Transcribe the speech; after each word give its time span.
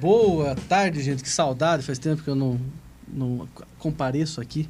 Boa 0.00 0.54
tarde, 0.68 1.02
gente. 1.02 1.24
Que 1.24 1.28
saudade. 1.28 1.82
Faz 1.82 1.98
tempo 1.98 2.22
que 2.22 2.30
eu 2.30 2.36
não, 2.36 2.60
não 3.12 3.48
compareço 3.80 4.40
aqui 4.40 4.68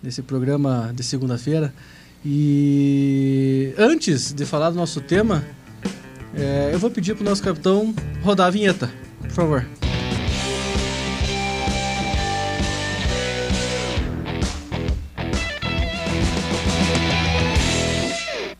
nesse 0.00 0.22
programa 0.22 0.92
de 0.94 1.02
segunda-feira. 1.02 1.74
E 2.24 3.74
antes 3.76 4.32
de 4.32 4.46
falar 4.46 4.70
do 4.70 4.76
nosso 4.76 5.00
tema, 5.00 5.44
é, 6.32 6.70
eu 6.72 6.78
vou 6.78 6.90
pedir 6.90 7.14
para 7.14 7.22
o 7.22 7.24
nosso 7.24 7.42
capitão 7.42 7.92
rodar 8.22 8.46
a 8.46 8.50
vinheta, 8.50 8.88
por 9.20 9.30
favor. 9.30 9.66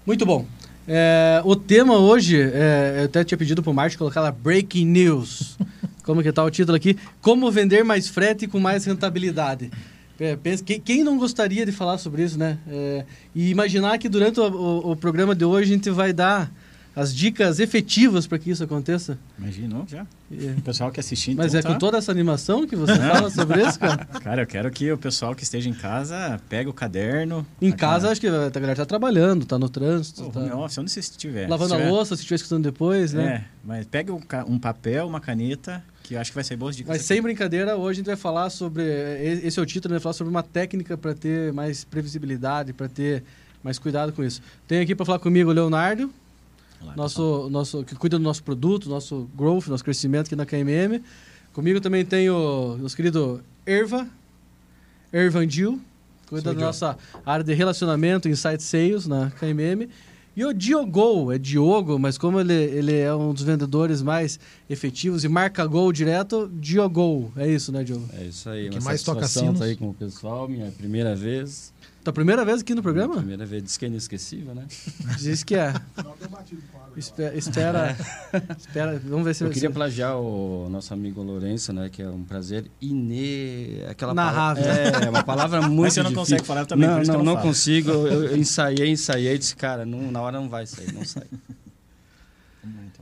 Muito 0.04 0.26
bom. 0.26 0.46
É, 0.88 1.42
o 1.44 1.54
tema 1.54 1.98
hoje, 1.98 2.40
é, 2.40 2.96
eu 3.00 3.04
até 3.04 3.22
tinha 3.22 3.36
pedido 3.38 3.62
para 3.62 3.70
o 3.70 3.74
Márcio 3.74 3.98
colocar 3.98 4.20
lá 4.20 4.32
Breaking 4.32 4.86
News. 4.86 5.58
Como 6.08 6.22
que 6.22 6.32
tá 6.32 6.42
o 6.42 6.50
título 6.50 6.74
aqui? 6.74 6.96
Como 7.20 7.50
vender 7.50 7.84
mais 7.84 8.08
frete 8.08 8.46
com 8.46 8.58
mais 8.58 8.86
rentabilidade. 8.86 9.70
É, 10.19 10.34
pensa, 10.36 10.64
quem, 10.64 10.80
quem, 10.80 11.04
não 11.04 11.19
gostaria 11.19 11.66
de 11.66 11.70
falar 11.70 11.98
sobre 11.98 12.22
isso, 12.22 12.38
né? 12.38 12.56
É, 12.66 13.04
e 13.34 13.50
imaginar 13.50 13.98
que 13.98 14.08
durante 14.08 14.41
o, 14.41 14.44
o, 14.44 14.92
o, 14.92 14.96
programa 14.96 15.34
de 15.34 15.44
hoje 15.44 15.70
a 15.70 15.74
gente 15.74 15.91
vai 15.91 16.14
dar 16.14 16.50
as 16.98 17.14
dicas 17.14 17.60
efetivas 17.60 18.26
para 18.26 18.41
que 18.41 18.50
isso 18.50 18.64
aconteça. 18.64 19.16
Imaginou 19.38 19.84
já? 19.86 20.04
É. 20.32 20.50
O 20.59 20.62
pessoal 20.62 20.91
que 20.91 20.98
assistir. 20.98 21.36
Mas 21.36 21.54
então, 21.54 21.60
é 21.60 21.62
tá... 21.62 21.72
com 21.72 21.78
toda 21.78 21.97
essa 21.97 22.10
animação 22.10 22.66
que 22.66 22.75
você 22.75 22.97
fala 22.98 23.31
sobre 23.31 23.64
isso, 23.64 23.78
cara? 23.78 24.04
Cara, 24.20 24.42
eu 24.42 24.47
quero 24.48 24.69
que 24.69 24.91
o 24.91 24.98
pessoal 24.98 25.32
que 25.32 25.44
esteja 25.44 25.69
em 25.69 25.72
casa 25.72 26.41
pegue 26.48 26.69
o 26.69 26.72
caderno. 26.72 27.47
Em 27.62 27.70
casa, 27.70 28.10
acho 28.10 28.20
que 28.20 28.26
a 28.26 28.50
galera 28.50 28.72
está 28.72 28.84
trabalhando, 28.84 29.44
está 29.44 29.56
no 29.56 29.69
trânsito. 29.69 30.25
Oh, 30.26 30.31
tá... 30.31 30.41
Nossa, 30.41 30.81
onde 30.81 30.91
você 30.91 30.98
estiver. 30.98 31.48
Lavando 31.48 31.70
se 31.70 31.76
tiver... 31.76 31.88
a 31.88 31.92
louça, 31.92 32.16
se 32.16 32.22
estiver 32.22 32.34
escutando 32.34 32.64
depois, 32.64 33.12
né? 33.12 33.25
É, 33.25 33.44
mas 33.62 33.87
pegue 33.87 34.10
um 34.10 34.58
papel, 34.58 35.06
uma 35.06 35.20
caneta 35.20 35.84
que 36.03 36.16
acho 36.16 36.32
que 36.32 36.34
vai 36.34 36.44
ser 36.44 36.56
boas 36.56 36.75
dicas. 36.75 36.97
Mas 36.97 37.06
sem 37.06 37.22
brincadeira, 37.22 37.76
hoje 37.76 37.98
a 37.98 38.00
gente 38.00 38.06
vai 38.06 38.16
falar 38.16 38.50
sobre. 38.50 38.82
Esse 39.44 39.60
é 39.60 39.62
o 39.62 39.66
título, 39.66 39.94
vai 39.94 40.00
falar 40.00 40.14
sobre 40.14 40.32
uma 40.32 40.42
técnica 40.42 40.98
para 40.98 41.14
ter 41.14 41.53
mais 41.53 41.84
previsibilidade, 41.84 42.72
para 42.72 42.88
ter 42.88 43.22
mais 43.62 43.78
cuidado 43.78 44.12
com 44.12 44.25
isso. 44.25 44.42
Tem 44.66 44.81
aqui 44.81 44.97
para 44.97 45.06
falar 45.06 45.20
comigo 45.20 45.48
o 45.50 45.53
Leonardo, 45.53 46.12
Olá, 46.80 46.94
nosso, 46.96 47.48
nosso, 47.50 47.84
que 47.84 47.94
cuida 47.94 48.18
do 48.18 48.22
nosso 48.22 48.42
produto, 48.42 48.88
nosso 48.88 49.28
growth, 49.36 49.66
nosso 49.66 49.84
crescimento 49.84 50.26
aqui 50.26 50.36
na 50.36 50.46
KMM. 50.46 51.02
Comigo 51.52 51.80
também 51.80 52.04
tem 52.04 52.30
o 52.30 52.76
nosso 52.80 52.94
querido 52.94 53.42
Erva, 53.66 54.06
Ervandil, 55.12 55.80
cuida 56.28 56.54
da 56.54 56.60
nossa 56.60 56.96
área 57.26 57.44
de 57.44 57.52
relacionamento, 57.52 58.28
Insight 58.28 58.62
Sales 58.62 59.06
na 59.06 59.30
KMM. 59.30 59.88
E 60.36 60.44
o 60.44 60.54
Diogo, 60.54 61.32
é 61.32 61.38
Diogo, 61.38 61.98
mas 61.98 62.16
como 62.16 62.38
ele, 62.38 62.54
ele 62.54 62.94
é 62.94 63.12
um 63.12 63.34
dos 63.34 63.42
vendedores 63.42 64.00
mais 64.02 64.38
efetivos 64.70 65.24
e 65.24 65.28
marca 65.28 65.66
gol 65.66 65.92
direto, 65.92 66.48
Diogo. 66.60 67.32
É 67.36 67.50
isso, 67.50 67.72
né, 67.72 67.82
Diogo? 67.82 68.08
É 68.12 68.22
isso 68.22 68.48
aí. 68.48 68.70
Que 68.70 68.80
mais 68.80 69.02
toca 69.02 69.26
sinos. 69.26 69.58
Tá 69.58 69.64
aí 69.64 69.74
com 69.74 69.88
o 69.88 69.94
pessoal, 69.94 70.46
minha 70.48 70.70
primeira 70.70 71.16
vez. 71.16 71.72
Tua 72.08 72.12
primeira 72.14 72.42
vez 72.42 72.62
aqui 72.62 72.74
no 72.74 72.82
programa? 72.82 73.16
Minha 73.16 73.20
primeira 73.20 73.44
vez. 73.44 73.62
Diz 73.62 73.76
que 73.76 73.84
é 73.84 73.88
inesquecível, 73.88 74.54
né? 74.54 74.64
Diz 75.20 75.44
que 75.44 75.54
é. 75.54 75.74
espera, 76.96 77.36
espera, 77.36 77.96
espera, 78.58 79.02
vamos 79.04 79.26
ver 79.26 79.34
se... 79.34 79.44
Eu 79.44 79.50
queria 79.50 79.70
plagiar 79.70 80.16
o 80.16 80.70
nosso 80.70 80.94
amigo 80.94 81.22
Lourenço, 81.22 81.70
né? 81.70 81.91
Que 81.91 82.00
é 82.00 82.08
um 82.08 82.24
prazer 82.24 82.64
ine... 82.80 83.82
Aquela 83.91 84.14
Narrável. 84.14 84.64
Palavra, 84.64 85.04
é, 85.04 85.10
uma 85.10 85.22
palavra 85.22 85.60
muito 85.60 85.82
Mas 85.82 85.92
você 85.92 86.02
não 86.02 86.14
consegue 86.14 86.42
falar 86.44 86.64
também, 86.64 86.88
Não, 86.88 87.02
não, 87.02 87.14
não, 87.19 87.22
não 87.24 87.36
consigo. 87.42 87.91
Eu, 87.91 88.25
eu, 88.25 88.36
ensaiei, 88.40 88.88
ensaiei 88.88 89.34
e 89.34 89.38
disse, 89.38 89.54
cara, 89.54 89.84
não, 89.84 90.10
na 90.10 90.22
hora 90.22 90.40
não 90.40 90.48
vai 90.48 90.66
sair, 90.66 90.90
não 90.94 91.04
sai. 91.04 91.26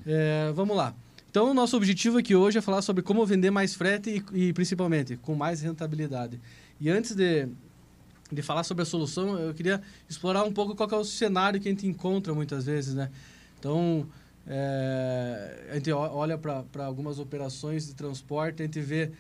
É, 0.05 0.51
vamos 0.53 0.77
lá. 0.77 0.93
Então, 1.31 1.53
o 1.53 1.55
nosso 1.55 1.77
objetivo 1.77 2.19
aqui 2.19 2.35
hoje 2.35 2.59
é 2.59 2.61
falar 2.61 2.83
sobre 2.83 3.05
como 3.05 3.25
vender 3.25 3.53
mais 3.53 3.73
frete 3.73 4.25
e, 4.33 4.49
e 4.49 4.53
principalmente, 4.53 5.17
com 5.17 5.37
mais 5.37 5.61
rentabilidade. 5.61 6.41
E 6.81 6.91
antes 6.91 7.15
de, 7.15 7.49
de 8.33 8.43
falar 8.43 8.65
sobre 8.65 8.83
a 8.83 8.87
solução, 8.87 9.39
eu 9.39 9.55
queria 9.55 9.81
explorar 10.09 10.45
um 10.45 10.53
pouco 10.53 10.75
qual 10.75 10.89
é 10.91 10.97
o 10.97 11.05
cenário 11.05 11.61
que 11.61 11.69
a 11.69 11.71
gente 11.71 11.87
encontra 11.87 12.35
muitas 12.35 12.65
vezes, 12.65 12.95
né? 12.95 13.11
Então, 13.59 14.07
é, 14.47 15.69
a 15.71 15.75
gente 15.75 15.91
olha 15.93 16.39
para 16.39 16.85
algumas 16.85 17.19
operações 17.19 17.87
de 17.87 17.95
transporte, 17.95 18.63
a 18.63 18.65
gente 18.67 18.81
vê 18.81 19.11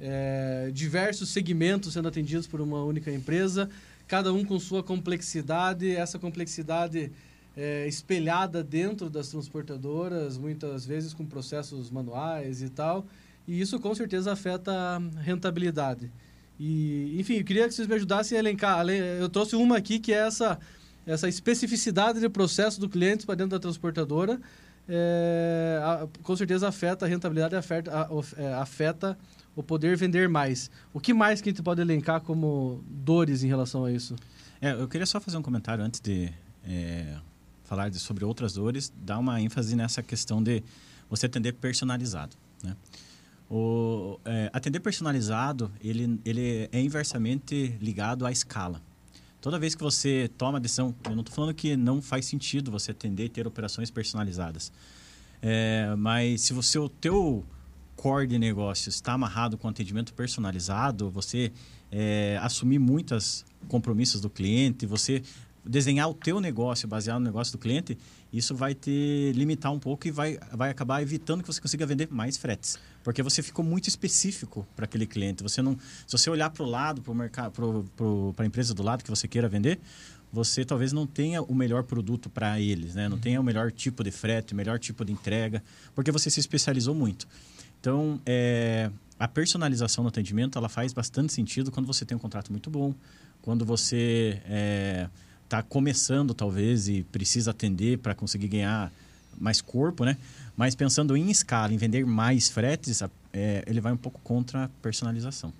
é, 0.00 0.70
diversos 0.72 1.28
segmentos 1.28 1.92
sendo 1.92 2.08
atendidos 2.08 2.46
por 2.46 2.60
uma 2.60 2.82
única 2.82 3.10
empresa, 3.10 3.68
cada 4.08 4.32
um 4.32 4.44
com 4.44 4.58
sua 4.58 4.82
complexidade, 4.82 5.94
essa 5.94 6.18
complexidade 6.18 7.12
é, 7.56 7.86
espelhada 7.86 8.64
dentro 8.64 9.10
das 9.10 9.28
transportadoras, 9.28 10.38
muitas 10.38 10.86
vezes 10.86 11.12
com 11.12 11.26
processos 11.26 11.90
manuais 11.90 12.62
e 12.62 12.70
tal, 12.70 13.06
e 13.46 13.60
isso 13.60 13.78
com 13.78 13.94
certeza 13.94 14.32
afeta 14.32 14.72
a 14.72 14.98
rentabilidade. 15.20 16.10
E, 16.62 17.18
enfim, 17.18 17.38
eu 17.38 17.44
queria 17.44 17.66
que 17.66 17.72
vocês 17.72 17.88
me 17.88 17.94
ajudassem 17.94 18.36
a 18.36 18.38
elencar. 18.38 18.86
Eu 18.86 19.30
trouxe 19.30 19.56
uma 19.56 19.78
aqui 19.78 19.98
que 19.98 20.12
é 20.12 20.26
essa, 20.26 20.60
essa 21.06 21.26
especificidade 21.26 22.20
de 22.20 22.28
processo 22.28 22.78
do 22.78 22.86
cliente 22.86 23.24
para 23.24 23.34
dentro 23.34 23.52
da 23.52 23.58
transportadora. 23.58 24.38
É, 24.86 25.80
a, 25.82 26.06
com 26.22 26.36
certeza 26.36 26.68
afeta 26.68 27.06
a 27.06 27.08
rentabilidade, 27.08 27.56
afeta, 27.56 27.90
é, 28.36 28.52
afeta 28.52 29.16
o 29.56 29.62
poder 29.62 29.96
vender 29.96 30.28
mais. 30.28 30.70
O 30.92 31.00
que 31.00 31.14
mais 31.14 31.40
que 31.40 31.48
a 31.48 31.52
gente 31.52 31.62
pode 31.62 31.80
elencar 31.80 32.20
como 32.20 32.84
dores 32.86 33.42
em 33.42 33.48
relação 33.48 33.86
a 33.86 33.90
isso? 33.90 34.14
É, 34.60 34.72
eu 34.72 34.86
queria 34.86 35.06
só 35.06 35.18
fazer 35.18 35.38
um 35.38 35.42
comentário 35.42 35.82
antes 35.82 35.98
de 35.98 36.30
é, 36.62 37.16
falar 37.64 37.88
de, 37.88 37.98
sobre 37.98 38.22
outras 38.22 38.52
dores, 38.52 38.92
dar 38.94 39.18
uma 39.18 39.40
ênfase 39.40 39.74
nessa 39.74 40.02
questão 40.02 40.42
de 40.42 40.62
você 41.08 41.24
atender 41.24 41.54
personalizado. 41.54 42.36
Né? 42.62 42.76
O, 43.48 43.56
atender 44.52 44.80
personalizado, 44.80 45.70
ele, 45.82 46.20
ele 46.24 46.68
é 46.72 46.80
inversamente 46.80 47.76
ligado 47.80 48.26
à 48.26 48.32
escala. 48.32 48.80
Toda 49.40 49.58
vez 49.58 49.74
que 49.74 49.82
você 49.82 50.30
toma 50.36 50.58
a 50.58 50.60
decisão, 50.60 50.94
eu 51.04 51.12
não 51.12 51.20
estou 51.20 51.34
falando 51.34 51.54
que 51.54 51.76
não 51.76 52.02
faz 52.02 52.26
sentido 52.26 52.70
você 52.70 52.90
atender 52.90 53.24
e 53.24 53.28
ter 53.28 53.46
operações 53.46 53.90
personalizadas. 53.90 54.70
É, 55.40 55.94
mas 55.96 56.42
se 56.42 56.52
você, 56.52 56.78
o 56.78 56.88
teu 56.88 57.44
core 57.96 58.26
de 58.26 58.38
negócio 58.38 58.88
está 58.88 59.14
amarrado 59.14 59.56
com 59.56 59.68
atendimento 59.68 60.12
personalizado, 60.12 61.10
você 61.10 61.52
é, 61.90 62.38
assumir 62.42 62.78
muitos 62.78 63.44
compromissos 63.68 64.20
do 64.20 64.28
cliente, 64.28 64.86
você 64.86 65.22
desenhar 65.64 66.08
o 66.08 66.14
teu 66.14 66.40
negócio 66.40 66.88
baseado 66.88 67.18
no 67.18 67.26
negócio 67.26 67.52
do 67.52 67.58
cliente, 67.58 67.98
isso 68.32 68.54
vai 68.54 68.74
te 68.74 69.32
limitar 69.34 69.72
um 69.72 69.78
pouco 69.78 70.06
e 70.08 70.10
vai, 70.10 70.38
vai 70.52 70.70
acabar 70.70 71.02
evitando 71.02 71.42
que 71.42 71.46
você 71.46 71.60
consiga 71.60 71.84
vender 71.84 72.08
mais 72.10 72.36
fretes. 72.36 72.78
Porque 73.02 73.22
você 73.22 73.42
ficou 73.42 73.64
muito 73.64 73.88
específico 73.88 74.66
para 74.76 74.84
aquele 74.84 75.06
cliente. 75.06 75.42
Você 75.42 75.60
não, 75.60 75.76
se 76.06 76.16
você 76.16 76.30
olhar 76.30 76.50
para 76.50 76.62
o 76.62 76.66
lado, 76.66 77.02
para 77.02 77.14
mercado, 77.14 77.52
para 78.34 78.44
a 78.44 78.46
empresa 78.46 78.74
do 78.74 78.82
lado 78.82 79.02
que 79.02 79.10
você 79.10 79.26
queira 79.26 79.48
vender, 79.48 79.80
você 80.32 80.64
talvez 80.64 80.92
não 80.92 81.06
tenha 81.06 81.42
o 81.42 81.54
melhor 81.54 81.82
produto 81.82 82.30
para 82.30 82.60
eles, 82.60 82.94
né? 82.94 83.08
Não 83.08 83.16
uhum. 83.16 83.20
tenha 83.20 83.40
o 83.40 83.44
melhor 83.44 83.72
tipo 83.72 84.04
de 84.04 84.10
frete, 84.10 84.52
o 84.52 84.56
melhor 84.56 84.78
tipo 84.78 85.04
de 85.04 85.12
entrega, 85.12 85.62
porque 85.94 86.12
você 86.12 86.30
se 86.30 86.38
especializou 86.38 86.94
muito. 86.94 87.26
Então, 87.80 88.20
é, 88.24 88.90
a 89.18 89.26
personalização 89.26 90.04
no 90.04 90.08
atendimento, 90.08 90.56
ela 90.56 90.68
faz 90.68 90.92
bastante 90.92 91.32
sentido 91.32 91.70
quando 91.70 91.86
você 91.86 92.04
tem 92.04 92.16
um 92.16 92.20
contrato 92.20 92.52
muito 92.52 92.70
bom, 92.70 92.94
quando 93.42 93.64
você 93.64 94.40
é, 94.44 95.08
tá 95.50 95.62
começando, 95.64 96.32
talvez, 96.32 96.88
e 96.88 97.02
precisa 97.02 97.50
atender 97.50 97.98
para 97.98 98.14
conseguir 98.14 98.46
ganhar 98.46 98.92
mais 99.36 99.60
corpo, 99.60 100.04
né? 100.04 100.16
Mas 100.56 100.76
pensando 100.76 101.16
em 101.16 101.28
escala, 101.28 101.74
em 101.74 101.76
vender 101.76 102.06
mais 102.06 102.48
fretes, 102.48 103.02
é, 103.32 103.64
ele 103.66 103.80
vai 103.80 103.92
um 103.92 103.96
pouco 103.96 104.20
contra 104.22 104.64
a 104.64 104.68
personalização. 104.80 105.52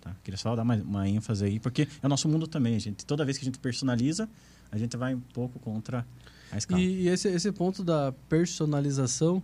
Tá? 0.00 0.16
Queria 0.24 0.38
só 0.38 0.56
dar 0.56 0.62
uma, 0.62 0.76
uma, 0.76 1.06
ênfase 1.06 1.44
aí, 1.44 1.60
porque 1.60 1.86
é 2.02 2.06
o 2.06 2.08
nosso 2.08 2.26
mundo 2.30 2.46
também. 2.46 2.80
Gente, 2.80 3.04
toda 3.04 3.26
vez 3.26 3.36
que 3.36 3.44
a 3.44 3.46
gente 3.46 3.58
personaliza, 3.58 4.26
a 4.72 4.78
gente 4.78 4.96
vai 4.96 5.14
um 5.14 5.20
pouco 5.20 5.58
contra 5.58 6.06
a 6.50 6.56
escala. 6.56 6.80
E, 6.80 7.02
e 7.02 7.08
esse, 7.08 7.28
esse 7.28 7.52
ponto 7.52 7.84
da 7.84 8.12
personalização, 8.30 9.42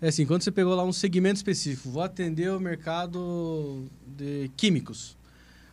é 0.00 0.06
assim, 0.06 0.24
quando 0.24 0.42
você 0.42 0.52
pegou 0.52 0.76
lá 0.76 0.84
um 0.84 0.92
segmento 0.92 1.36
específico, 1.36 1.90
vou 1.90 2.02
atender 2.02 2.52
o 2.52 2.60
mercado 2.60 3.86
de 4.06 4.48
químicos. 4.56 5.16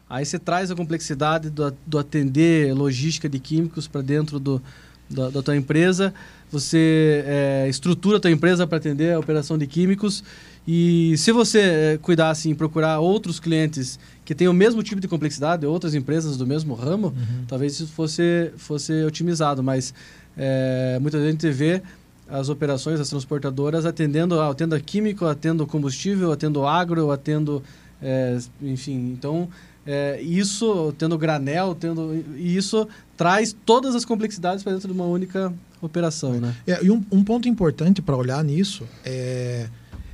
Aí 0.10 0.26
você 0.26 0.40
traz 0.40 0.72
a 0.72 0.76
complexidade 0.76 1.50
do, 1.50 1.74
do 1.86 2.00
atender 2.00 2.74
logística 2.74 3.30
de 3.30 3.40
químicos 3.40 3.88
para 3.88 4.02
dentro 4.02 4.40
do, 4.40 4.62
da, 5.10 5.30
da 5.30 5.42
tua 5.42 5.56
empresa. 5.56 6.14
Você 6.52 7.24
é, 7.28 7.68
estrutura 7.70 8.18
a 8.18 8.20
tua 8.20 8.32
empresa 8.32 8.66
para 8.66 8.78
atender 8.78 9.14
a 9.14 9.20
operação 9.20 9.58
de 9.58 9.68
químicos. 9.68 10.24
E 10.68 11.16
se 11.18 11.32
você 11.32 11.60
é, 11.60 12.00
cuidar 12.02 12.30
assim, 12.32 12.54
procurar 12.56 13.00
outros 13.00 13.40
clientes 13.40 14.00
que 14.26 14.34
tenham 14.34 14.52
o 14.52 14.56
mesmo 14.56 14.82
tipo 14.84 15.00
de 15.00 15.08
complexidade, 15.08 15.66
outras 15.66 15.94
empresas 15.94 16.38
do 16.38 16.46
mesmo 16.46 16.74
ramo, 16.74 17.08
uhum. 17.08 17.46
talvez 17.48 17.74
isso 17.74 17.88
fosse, 17.88 18.52
fosse 18.58 19.04
otimizado, 19.04 19.64
mas 19.64 19.94
é, 20.38 20.98
muita 21.00 21.20
gente 21.24 21.50
vê 21.52 21.82
as 22.30 22.50
operações, 22.50 23.00
as 23.00 23.10
transportadoras 23.10 23.86
atendendo, 23.86 24.40
atendo 24.40 24.76
a 24.76 24.80
químico, 24.80 25.26
atendo 25.26 25.66
combustível, 25.66 26.32
atendo 26.32 26.66
agro, 26.66 27.10
atendo, 27.10 27.64
é, 28.02 28.38
enfim, 28.62 29.12
então 29.12 29.50
é, 29.92 30.22
isso, 30.22 30.94
tendo 31.00 31.18
granel, 31.18 31.74
tendo, 31.74 32.24
e 32.38 32.56
isso 32.56 32.88
traz 33.18 33.56
todas 33.66 33.96
as 33.96 34.06
complexidades 34.06 34.64
para 34.64 34.74
dentro 34.74 34.88
de 34.88 34.94
uma 34.94 35.06
única 35.06 35.52
operação, 35.82 36.34
né? 36.34 36.56
É, 36.68 36.86
e 36.86 36.92
um, 36.92 37.04
um 37.12 37.24
ponto 37.24 37.50
importante 37.50 38.00
para 38.00 38.16
olhar 38.16 38.44
nisso 38.44 38.84
é, 39.04 39.68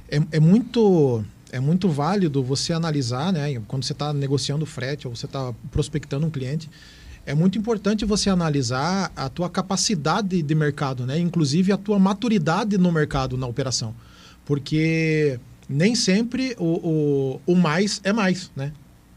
é, 0.07 0.22
é 0.31 0.39
muito 0.39 1.22
é 1.51 1.60
muito 1.60 1.89
válido 1.89 2.42
você 2.42 2.72
analisar, 2.72 3.33
né? 3.33 3.62
Quando 3.68 3.83
você 3.83 3.92
está 3.92 4.13
negociando 4.13 4.66
frete 4.66 5.10
ou 5.10 5.16
você 5.16 5.25
está 5.25 5.54
prospectando 5.69 6.25
um 6.25 6.30
cliente, 6.30 6.69
é 7.25 7.36
muito 7.36 7.57
importante 7.57 8.06
você 8.06 8.30
analisar 8.30 9.12
a 9.13 9.28
tua 9.28 9.50
capacidade 9.50 10.42
de 10.42 10.56
mercado, 10.56 11.06
né? 11.06 11.19
Inclusive 11.19 11.74
a 11.74 11.78
tua 11.78 12.00
maturidade 12.00 12.78
no 12.78 12.94
mercado, 12.94 13.36
na 13.36 13.45
operação. 13.45 13.94
Porque 14.45 15.38
nem 15.68 15.95
sempre 15.95 16.56
o, 16.57 17.39
o, 17.45 17.54
o 17.54 17.56
mais 17.56 18.00
é 18.06 18.13
mais, 18.13 18.50
né? 18.56 18.71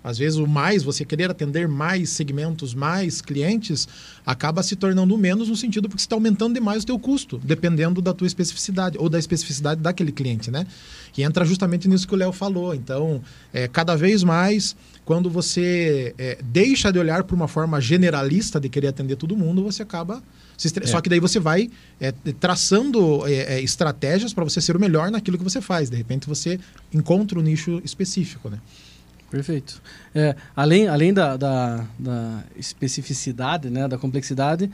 Às 0.08 0.16
vezes 0.16 0.38
o 0.38 0.46
mais, 0.46 0.82
você 0.82 1.04
querer 1.04 1.30
atender 1.30 1.68
mais 1.68 2.08
segmentos, 2.08 2.72
mais 2.72 3.20
clientes, 3.20 3.86
acaba 4.24 4.62
se 4.62 4.74
tornando 4.74 5.18
menos 5.18 5.50
no 5.50 5.56
sentido 5.56 5.86
porque 5.86 6.00
você 6.00 6.06
está 6.06 6.16
aumentando 6.16 6.54
demais 6.54 6.82
o 6.82 6.86
teu 6.86 6.98
custo, 6.98 7.38
dependendo 7.44 8.00
da 8.00 8.14
tua 8.14 8.26
especificidade 8.26 8.96
ou 8.96 9.10
da 9.10 9.18
especificidade 9.18 9.82
daquele 9.82 10.10
cliente, 10.10 10.50
né? 10.50 10.66
E 11.14 11.22
entra 11.22 11.44
justamente 11.44 11.86
nisso 11.86 12.08
que 12.08 12.14
o 12.14 12.16
Léo 12.16 12.32
falou. 12.32 12.74
Então, 12.74 13.20
é, 13.52 13.68
cada 13.68 13.94
vez 13.96 14.24
mais, 14.24 14.74
quando 15.04 15.28
você 15.28 16.14
é, 16.16 16.38
deixa 16.42 16.90
de 16.90 16.98
olhar 16.98 17.24
por 17.24 17.34
uma 17.34 17.46
forma 17.46 17.78
generalista 17.78 18.58
de 18.58 18.70
querer 18.70 18.88
atender 18.88 19.16
todo 19.16 19.36
mundo, 19.36 19.62
você 19.62 19.82
acaba... 19.82 20.22
É. 20.82 20.86
Só 20.88 21.00
que 21.00 21.08
daí 21.08 21.20
você 21.20 21.38
vai 21.38 21.70
é, 22.00 22.10
traçando 22.40 23.24
é, 23.28 23.58
é, 23.58 23.62
estratégias 23.62 24.32
para 24.32 24.42
você 24.42 24.60
ser 24.60 24.74
o 24.74 24.80
melhor 24.80 25.08
naquilo 25.08 25.38
que 25.38 25.44
você 25.44 25.60
faz. 25.60 25.88
De 25.88 25.96
repente 25.96 26.26
você 26.26 26.58
encontra 26.92 27.38
um 27.38 27.42
nicho 27.42 27.80
específico, 27.84 28.48
né? 28.50 28.58
Perfeito. 29.30 29.82
É, 30.14 30.34
além 30.56 30.88
além 30.88 31.12
da, 31.12 31.36
da, 31.36 31.84
da, 31.98 32.44
especificidade, 32.56 33.68
né, 33.68 33.86
da 33.86 33.98
complexidade, 33.98 34.70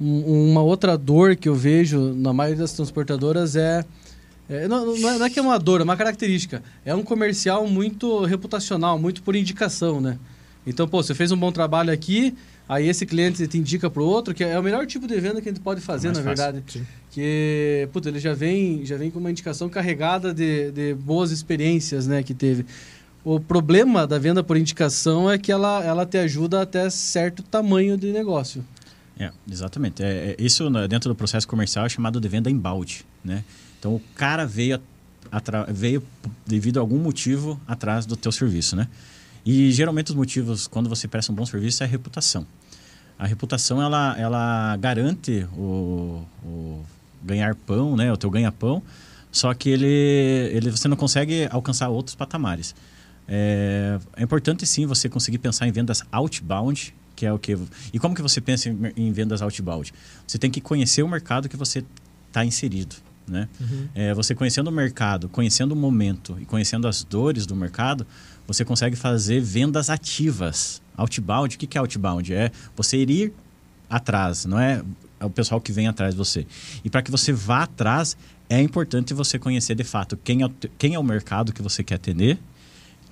um, 0.00 0.50
uma 0.50 0.62
outra 0.62 0.96
dor 0.96 1.34
que 1.34 1.48
eu 1.48 1.54
vejo 1.54 2.14
na 2.14 2.32
maioria 2.32 2.62
das 2.62 2.72
transportadoras 2.72 3.56
é, 3.56 3.84
é 4.48 4.68
não, 4.68 4.96
não, 4.96 5.24
é, 5.24 5.30
que 5.30 5.38
é 5.38 5.42
uma 5.42 5.58
dor, 5.58 5.80
é 5.80 5.84
uma 5.84 5.96
característica. 5.96 6.62
É 6.84 6.94
um 6.94 7.02
comercial 7.02 7.66
muito 7.66 8.24
reputacional, 8.24 8.98
muito 8.98 9.22
por 9.22 9.34
indicação, 9.34 10.00
né? 10.00 10.18
Então, 10.66 10.86
pô, 10.86 11.02
você 11.02 11.14
fez 11.14 11.32
um 11.32 11.36
bom 11.36 11.50
trabalho 11.50 11.92
aqui, 11.92 12.34
aí 12.68 12.88
esse 12.88 13.06
cliente 13.06 13.46
te 13.48 13.58
indica 13.58 13.88
para 13.88 14.02
o 14.02 14.06
outro, 14.06 14.34
que 14.34 14.44
é 14.44 14.58
o 14.58 14.62
melhor 14.62 14.86
tipo 14.86 15.06
de 15.06 15.18
venda 15.18 15.40
que 15.40 15.48
a 15.48 15.52
gente 15.52 15.62
pode 15.62 15.80
fazer, 15.80 16.12
na 16.12 16.20
verdade. 16.20 16.62
Fácil, 16.64 16.86
que, 17.10 17.88
puta, 17.92 18.10
ele 18.10 18.18
já 18.18 18.34
vem, 18.34 18.84
já 18.84 18.96
vem 18.96 19.10
com 19.10 19.18
uma 19.18 19.30
indicação 19.30 19.68
carregada 19.68 20.32
de, 20.32 20.70
de 20.70 20.94
boas 20.94 21.30
experiências, 21.30 22.06
né, 22.06 22.22
que 22.22 22.34
teve. 22.34 22.66
O 23.30 23.38
problema 23.38 24.06
da 24.06 24.18
venda 24.18 24.42
por 24.42 24.56
indicação 24.56 25.30
é 25.30 25.36
que 25.36 25.52
ela, 25.52 25.84
ela 25.84 26.06
te 26.06 26.16
ajuda 26.16 26.62
até 26.62 26.88
certo 26.88 27.42
tamanho 27.42 27.94
de 27.94 28.10
negócio. 28.10 28.64
É, 29.20 29.30
exatamente. 29.46 30.02
É, 30.02 30.30
é, 30.30 30.36
isso 30.38 30.70
dentro 30.88 31.10
do 31.10 31.14
processo 31.14 31.46
comercial 31.46 31.84
é 31.84 31.90
chamado 31.90 32.18
de 32.22 32.26
venda 32.26 32.50
em 32.50 32.56
balde, 32.56 33.04
né? 33.22 33.44
Então 33.78 33.94
o 33.94 34.00
cara 34.14 34.46
veio, 34.46 34.80
veio 35.68 36.02
devido 36.46 36.78
a 36.78 36.80
algum 36.80 36.96
motivo 36.96 37.60
atrás 37.68 38.06
do 38.06 38.16
teu 38.16 38.32
serviço, 38.32 38.74
né? 38.74 38.88
E 39.44 39.70
geralmente 39.72 40.08
os 40.08 40.14
motivos 40.14 40.66
quando 40.66 40.88
você 40.88 41.06
presta 41.06 41.30
um 41.30 41.34
bom 41.34 41.44
serviço 41.44 41.82
é 41.82 41.86
a 41.86 41.88
reputação. 41.88 42.46
A 43.18 43.26
reputação 43.26 43.82
ela, 43.82 44.18
ela 44.18 44.74
garante 44.78 45.46
o, 45.54 46.24
o 46.42 46.82
ganhar 47.22 47.54
pão, 47.54 47.94
né? 47.94 48.10
O 48.10 48.16
teu 48.16 48.30
ganha 48.30 48.50
pão, 48.50 48.82
só 49.30 49.52
que 49.52 49.68
ele, 49.68 50.50
ele 50.50 50.70
você 50.70 50.88
não 50.88 50.96
consegue 50.96 51.46
alcançar 51.50 51.90
outros 51.90 52.14
patamares. 52.14 52.74
É, 53.28 53.98
é, 54.16 54.22
importante 54.22 54.66
sim 54.66 54.86
você 54.86 55.08
conseguir 55.08 55.38
pensar 55.38 55.68
em 55.68 55.72
vendas 55.72 56.02
outbound, 56.10 56.94
que 57.14 57.26
é 57.26 57.32
o 57.32 57.38
que. 57.38 57.56
E 57.92 57.98
como 57.98 58.14
que 58.14 58.22
você 58.22 58.40
pensa 58.40 58.70
em, 58.70 58.92
em 58.96 59.12
vendas 59.12 59.42
outbound? 59.42 59.92
Você 60.26 60.38
tem 60.38 60.50
que 60.50 60.60
conhecer 60.60 61.02
o 61.02 61.08
mercado 61.08 61.48
que 61.48 61.56
você 61.56 61.84
está 62.28 62.44
inserido. 62.44 62.96
Né? 63.26 63.46
Uhum. 63.60 63.88
É, 63.94 64.14
você 64.14 64.34
conhecendo 64.34 64.68
o 64.68 64.72
mercado, 64.72 65.28
conhecendo 65.28 65.72
o 65.72 65.76
momento 65.76 66.38
e 66.40 66.46
conhecendo 66.46 66.88
as 66.88 67.04
dores 67.04 67.44
do 67.44 67.54
mercado, 67.54 68.06
você 68.46 68.64
consegue 68.64 68.96
fazer 68.96 69.40
vendas 69.40 69.90
ativas. 69.90 70.80
Outbound, 70.96 71.54
o 71.54 71.58
que 71.58 71.76
é 71.76 71.80
outbound? 71.80 72.32
É 72.32 72.50
você 72.74 72.96
ir 72.96 73.32
atrás, 73.90 74.46
não 74.46 74.58
é 74.58 74.82
o 75.20 75.30
pessoal 75.30 75.60
que 75.60 75.72
vem 75.72 75.86
atrás 75.86 76.14
de 76.14 76.18
você. 76.18 76.46
E 76.82 76.88
para 76.88 77.02
que 77.02 77.10
você 77.10 77.32
vá 77.32 77.64
atrás, 77.64 78.16
é 78.48 78.60
importante 78.60 79.12
você 79.12 79.38
conhecer 79.38 79.74
de 79.74 79.84
fato 79.84 80.16
quem 80.16 80.42
é, 80.42 80.50
quem 80.78 80.94
é 80.94 80.98
o 80.98 81.04
mercado 81.04 81.52
que 81.52 81.60
você 81.60 81.84
quer 81.84 81.96
atender 81.96 82.38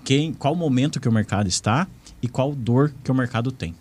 quem, 0.07 0.33
qual 0.33 0.55
momento 0.55 1.01
que 1.01 1.09
o 1.09 1.13
mercado 1.13 1.49
está 1.49 1.89
e 2.23 2.29
qual 2.29 2.55
dor 2.55 2.95
que 3.03 3.11
o 3.11 3.15
mercado 3.15 3.51
tem. 3.51 3.75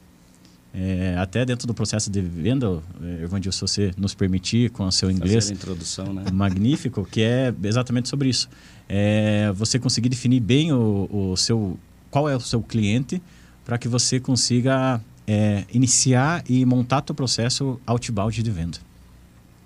É, 0.73 1.15
até 1.19 1.45
dentro 1.45 1.67
do 1.67 1.73
processo 1.73 2.09
de 2.09 2.19
venda, 2.19 2.81
é, 3.01 3.23
Evandil, 3.23 3.51
se 3.51 3.61
você 3.61 3.93
nos 3.95 4.15
permitir, 4.15 4.71
com 4.71 4.85
o 4.85 4.91
seu 4.91 5.11
inglês 5.11 5.51
introdução, 5.51 6.11
né? 6.11 6.25
magnífico, 6.33 7.05
que 7.05 7.21
é 7.21 7.53
exatamente 7.63 8.09
sobre 8.09 8.27
isso. 8.27 8.49
É, 8.89 9.51
você 9.55 9.77
conseguir 9.77 10.09
definir 10.09 10.39
bem 10.39 10.73
o, 10.73 11.07
o, 11.11 11.37
seu, 11.37 11.79
qual 12.09 12.27
é 12.27 12.35
o 12.35 12.39
seu 12.39 12.61
cliente 12.61 13.21
para 13.63 13.77
que 13.77 13.87
você 13.87 14.19
consiga 14.19 14.99
é, 15.27 15.63
iniciar 15.71 16.43
e 16.49 16.65
montar 16.65 17.03
o 17.07 17.13
processo 17.13 17.79
outbound 17.85 18.41
de 18.41 18.51
venda. 18.51 18.79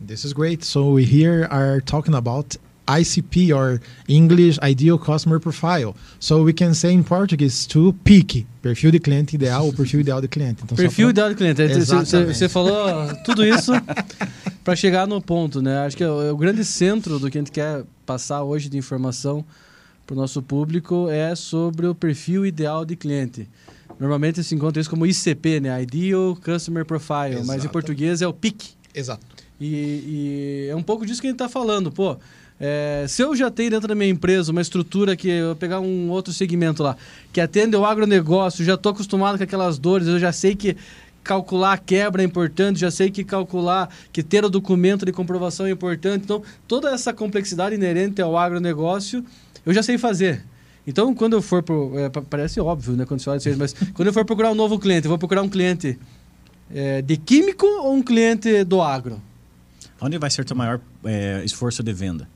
This 0.05 0.25
is 0.25 0.33
great. 0.33 0.65
So 0.65 0.93
we 0.93 1.03
here 1.05 1.47
are 1.49 1.81
talking 1.81 2.15
about 2.15 2.57
ICP 2.89 3.53
or 3.53 3.79
English 4.07 4.59
Ideal 4.63 4.97
Customer 4.97 5.39
Profile. 5.39 5.95
So 6.19 6.43
we 6.43 6.53
can 6.53 6.73
say 6.73 6.91
in 6.91 7.03
Portuguese 7.03 7.67
to 7.67 7.93
PIC, 8.03 8.47
perfil 8.61 8.91
de 8.91 8.99
cliente 8.99 9.35
ideal 9.35 9.65
ou 9.65 9.73
perfil 9.73 9.99
ideal 9.99 10.21
de 10.21 10.27
cliente. 10.27 10.63
Então, 10.63 10.75
perfil 10.75 11.07
pra... 11.07 11.11
ideal 11.11 11.29
de 11.29 11.35
cliente. 11.35 11.61
Você 12.27 12.49
falou 12.49 12.73
tudo 13.23 13.45
isso 13.45 13.71
para 14.63 14.75
chegar 14.75 15.07
no 15.07 15.21
ponto, 15.21 15.61
né? 15.61 15.85
Acho 15.85 15.95
que 15.95 16.03
é 16.03 16.09
o, 16.09 16.21
é 16.21 16.31
o 16.31 16.37
grande 16.37 16.65
centro 16.65 17.19
do 17.19 17.29
que 17.29 17.37
a 17.37 17.41
gente 17.41 17.51
quer 17.51 17.83
passar 18.05 18.43
hoje 18.43 18.69
de 18.69 18.77
informação 18.77 19.45
para 20.05 20.15
o 20.15 20.17
nosso 20.17 20.41
público 20.41 21.07
é 21.07 21.35
sobre 21.35 21.85
o 21.85 21.93
perfil 21.93 22.43
ideal 22.43 22.83
de 22.83 22.95
cliente. 22.95 23.47
Normalmente 23.99 24.43
se 24.43 24.55
encontra 24.55 24.81
isso 24.81 24.89
como 24.89 25.05
ICP, 25.05 25.59
né? 25.59 25.83
Ideal 25.83 26.35
Customer 26.43 26.85
Profile, 26.85 27.33
Exato. 27.33 27.47
mas 27.47 27.65
em 27.65 27.67
português 27.67 28.21
é 28.21 28.27
o 28.27 28.33
PIC. 28.33 28.71
Exato. 28.95 29.25
E, 29.59 29.65
e, 29.67 30.67
é 30.69 30.75
um 30.75 30.81
pouco 30.81 31.05
disso 31.05 31.21
que 31.21 31.27
a 31.27 31.29
gente 31.29 31.35
está 31.35 31.49
falando. 31.49 31.91
Pô, 31.91 32.17
é, 32.59 33.05
se 33.07 33.21
eu 33.21 33.35
já 33.35 33.49
tenho 33.49 33.69
dentro 33.69 33.87
da 33.87 33.95
minha 33.95 34.09
empresa 34.09 34.51
uma 34.51 34.61
estrutura 34.61 35.15
que 35.15 35.29
eu 35.29 35.55
pegar 35.55 35.79
um 35.79 36.09
outro 36.09 36.33
segmento 36.33 36.83
lá, 36.83 36.97
que 37.31 37.39
atende 37.39 37.75
o 37.75 37.85
agronegócio, 37.85 38.65
já 38.65 38.73
estou 38.73 38.91
acostumado 38.91 39.37
com 39.37 39.43
aquelas 39.43 39.79
dores, 39.79 40.07
eu 40.07 40.19
já 40.19 40.31
sei 40.33 40.55
que 40.55 40.75
calcular 41.23 41.73
a 41.73 41.77
quebra 41.77 42.21
é 42.21 42.25
importante, 42.25 42.79
já 42.79 42.91
sei 42.91 43.09
que 43.09 43.23
calcular, 43.23 43.89
que 44.11 44.21
ter 44.21 44.43
o 44.43 44.49
documento 44.49 45.05
de 45.05 45.11
comprovação 45.11 45.65
é 45.65 45.71
importante. 45.71 46.23
Então, 46.23 46.43
toda 46.67 46.89
essa 46.89 47.13
complexidade 47.13 47.75
inerente 47.75 48.21
ao 48.21 48.37
agronegócio, 48.37 49.23
eu 49.65 49.73
já 49.73 49.83
sei 49.83 49.97
fazer. 49.97 50.43
Então, 50.85 51.13
quando 51.13 51.33
eu 51.33 51.41
for 51.41 51.61
pro, 51.61 51.97
é, 51.97 52.09
parece 52.09 52.59
óbvio, 52.59 52.93
né, 52.93 53.05
quando 53.05 53.21
você 53.21 53.29
olha 53.29 53.37
isso, 53.37 53.55
mas 53.57 53.73
quando 53.93 54.07
eu 54.07 54.13
for 54.13 54.25
procurar 54.25 54.51
um 54.51 54.55
novo 54.55 54.79
cliente, 54.79 55.05
eu 55.05 55.09
vou 55.09 55.19
procurar 55.19 55.43
um 55.43 55.49
cliente 55.49 55.97
é, 56.73 57.01
de 57.01 57.15
químico 57.15 57.65
ou 57.65 57.93
um 57.93 58.01
cliente 58.01 58.63
do 58.63 58.81
agro? 58.81 59.21
Onde 60.01 60.17
vai 60.17 60.29
ser 60.29 60.41
o 60.41 60.45
teu 60.45 60.55
maior 60.55 60.81
é, 61.03 61.41
esforço 61.45 61.83
de 61.83 61.93
venda? 61.93 62.27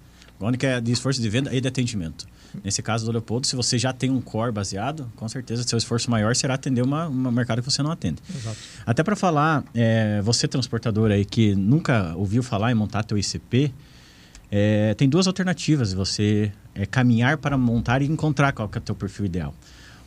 Onde 0.44 0.66
é 0.66 0.82
de 0.82 0.92
esforço 0.92 1.22
de 1.22 1.30
venda 1.30 1.54
e 1.54 1.62
de 1.62 1.68
atendimento. 1.68 2.26
Nesse 2.64 2.84
caso 2.84 3.06
do 3.06 3.12
Leopoldo, 3.12 3.48
se 3.48 3.56
você 3.56 3.80
já 3.80 3.92
tem 3.92 4.12
um 4.12 4.22
core 4.22 4.52
baseado, 4.52 5.12
com 5.16 5.28
certeza 5.28 5.64
seu 5.64 5.78
esforço 5.78 6.12
maior 6.12 6.36
será 6.36 6.54
atender 6.54 6.84
uma, 6.84 7.08
um 7.08 7.32
mercado 7.32 7.62
que 7.62 7.72
você 7.72 7.82
não 7.82 7.92
atende. 7.92 8.22
Exato. 8.30 8.58
Até 8.86 9.02
para 9.02 9.16
falar, 9.16 9.64
é, 9.74 10.22
você 10.22 10.48
transportador 10.48 11.12
aí 11.12 11.26
que 11.26 11.56
nunca 11.56 12.14
ouviu 12.16 12.44
falar 12.44 12.72
em 12.72 12.76
montar 12.76 13.04
teu 13.04 13.18
ICP, 13.18 13.74
é, 14.52 14.94
tem 14.94 15.10
duas 15.10 15.26
alternativas. 15.26 15.94
Você 15.94 16.52
é, 16.76 16.86
caminhar 16.86 17.38
para 17.38 17.58
montar 17.58 18.02
e 18.02 18.06
encontrar 18.06 18.52
qual 18.52 18.70
que 18.70 18.78
é 18.78 18.82
o 18.82 18.84
teu 18.84 18.94
perfil 18.94 19.26
ideal. 19.26 19.54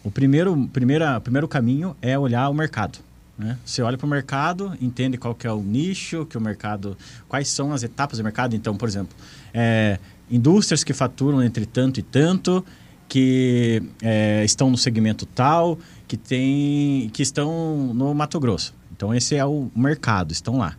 O 0.04 0.10
primeiro, 0.10 0.68
primeira, 0.72 1.20
primeiro 1.20 1.48
caminho 1.48 1.96
é 2.00 2.16
olhar 2.16 2.48
o 2.48 2.54
mercado. 2.54 3.00
Né? 3.36 3.58
Você 3.64 3.82
olha 3.82 3.98
para 3.98 4.06
o 4.06 4.08
mercado, 4.08 4.72
entende 4.80 5.18
qual 5.18 5.34
que 5.34 5.46
é 5.46 5.52
o 5.52 5.60
nicho, 5.60 6.24
que 6.26 6.38
o 6.38 6.40
mercado, 6.40 6.96
quais 7.28 7.48
são 7.48 7.72
as 7.72 7.82
etapas 7.82 8.18
do 8.18 8.24
mercado. 8.24 8.54
Então, 8.54 8.76
por 8.76 8.88
exemplo, 8.88 9.14
é, 9.52 9.98
indústrias 10.30 10.82
que 10.82 10.92
faturam 10.92 11.42
entre 11.42 11.66
tanto 11.66 12.00
e 12.00 12.02
tanto, 12.02 12.64
que 13.08 13.82
é, 14.02 14.44
estão 14.44 14.70
no 14.70 14.76
segmento 14.76 15.26
tal, 15.26 15.78
que, 16.08 16.16
tem, 16.16 17.08
que 17.12 17.22
estão 17.22 17.92
no 17.94 18.14
Mato 18.14 18.38
Grosso. 18.40 18.74
Então, 18.94 19.14
esse 19.14 19.36
é 19.36 19.44
o 19.44 19.70
mercado, 19.74 20.32
estão 20.32 20.58
lá. 20.58 20.76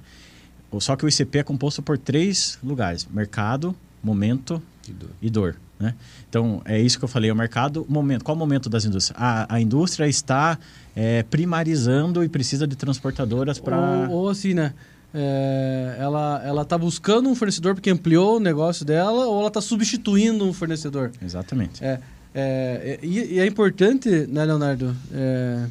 Só 0.79 0.95
que 0.95 1.05
o 1.05 1.07
ICP 1.07 1.39
é 1.39 1.43
composto 1.43 1.81
por 1.81 1.97
três 1.97 2.59
lugares: 2.61 3.07
mercado, 3.09 3.75
momento 4.03 4.61
e 4.87 4.91
dor. 4.91 5.09
E 5.21 5.29
dor 5.29 5.55
né? 5.79 5.93
Então, 6.27 6.61
é 6.65 6.79
isso 6.79 6.97
que 6.97 7.05
eu 7.05 7.09
falei: 7.09 7.31
o 7.31 7.35
mercado, 7.35 7.85
momento. 7.87 8.23
Qual 8.23 8.35
o 8.35 8.39
momento 8.39 8.69
das 8.69 8.85
indústrias? 8.85 9.19
A, 9.19 9.55
a 9.55 9.61
indústria 9.61 10.07
está 10.07 10.57
é, 10.95 11.23
primarizando 11.23 12.23
e 12.23 12.29
precisa 12.29 12.67
de 12.67 12.75
transportadoras 12.75 13.59
para. 13.59 13.77
Ou, 14.09 14.23
ou 14.23 14.29
assim, 14.29 14.53
né? 14.53 14.73
É, 15.19 15.95
ela 15.97 16.43
ela 16.45 16.61
está 16.61 16.77
buscando 16.77 17.27
um 17.27 17.33
fornecedor 17.33 17.73
porque 17.73 17.89
ampliou 17.89 18.37
o 18.37 18.39
negócio 18.39 18.85
dela 18.85 19.25
ou 19.25 19.39
ela 19.39 19.47
está 19.47 19.59
substituindo 19.59 20.45
um 20.45 20.53
fornecedor. 20.53 21.11
Exatamente. 21.19 21.83
É, 21.83 21.99
é, 22.35 22.99
e, 23.01 23.33
e, 23.33 23.39
é 23.39 23.47
importante, 23.47 24.09
né, 24.27 24.45
Leonardo, 24.45 24.95
é, 25.11 25.65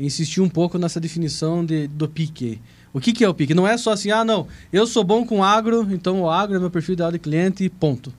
insistir 0.00 0.40
um 0.40 0.48
pouco 0.48 0.78
nessa 0.78 0.98
definição 0.98 1.64
de, 1.64 1.86
do 1.86 2.08
pique. 2.08 2.60
O 2.92 2.98
que, 2.98 3.12
que 3.12 3.24
é 3.24 3.28
o 3.28 3.34
pique? 3.34 3.54
Não 3.54 3.68
é 3.68 3.78
só 3.78 3.92
assim, 3.92 4.10
ah, 4.10 4.24
não, 4.24 4.48
eu 4.72 4.84
sou 4.84 5.04
bom 5.04 5.24
com 5.24 5.44
agro, 5.44 5.86
então 5.92 6.22
o 6.22 6.30
agro 6.30 6.56
é 6.56 6.58
meu 6.58 6.70
perfil 6.70 6.94
ideal 6.94 7.12
de 7.12 7.20
cliente 7.20 7.62
e 7.62 7.68
ponto. 7.68 8.12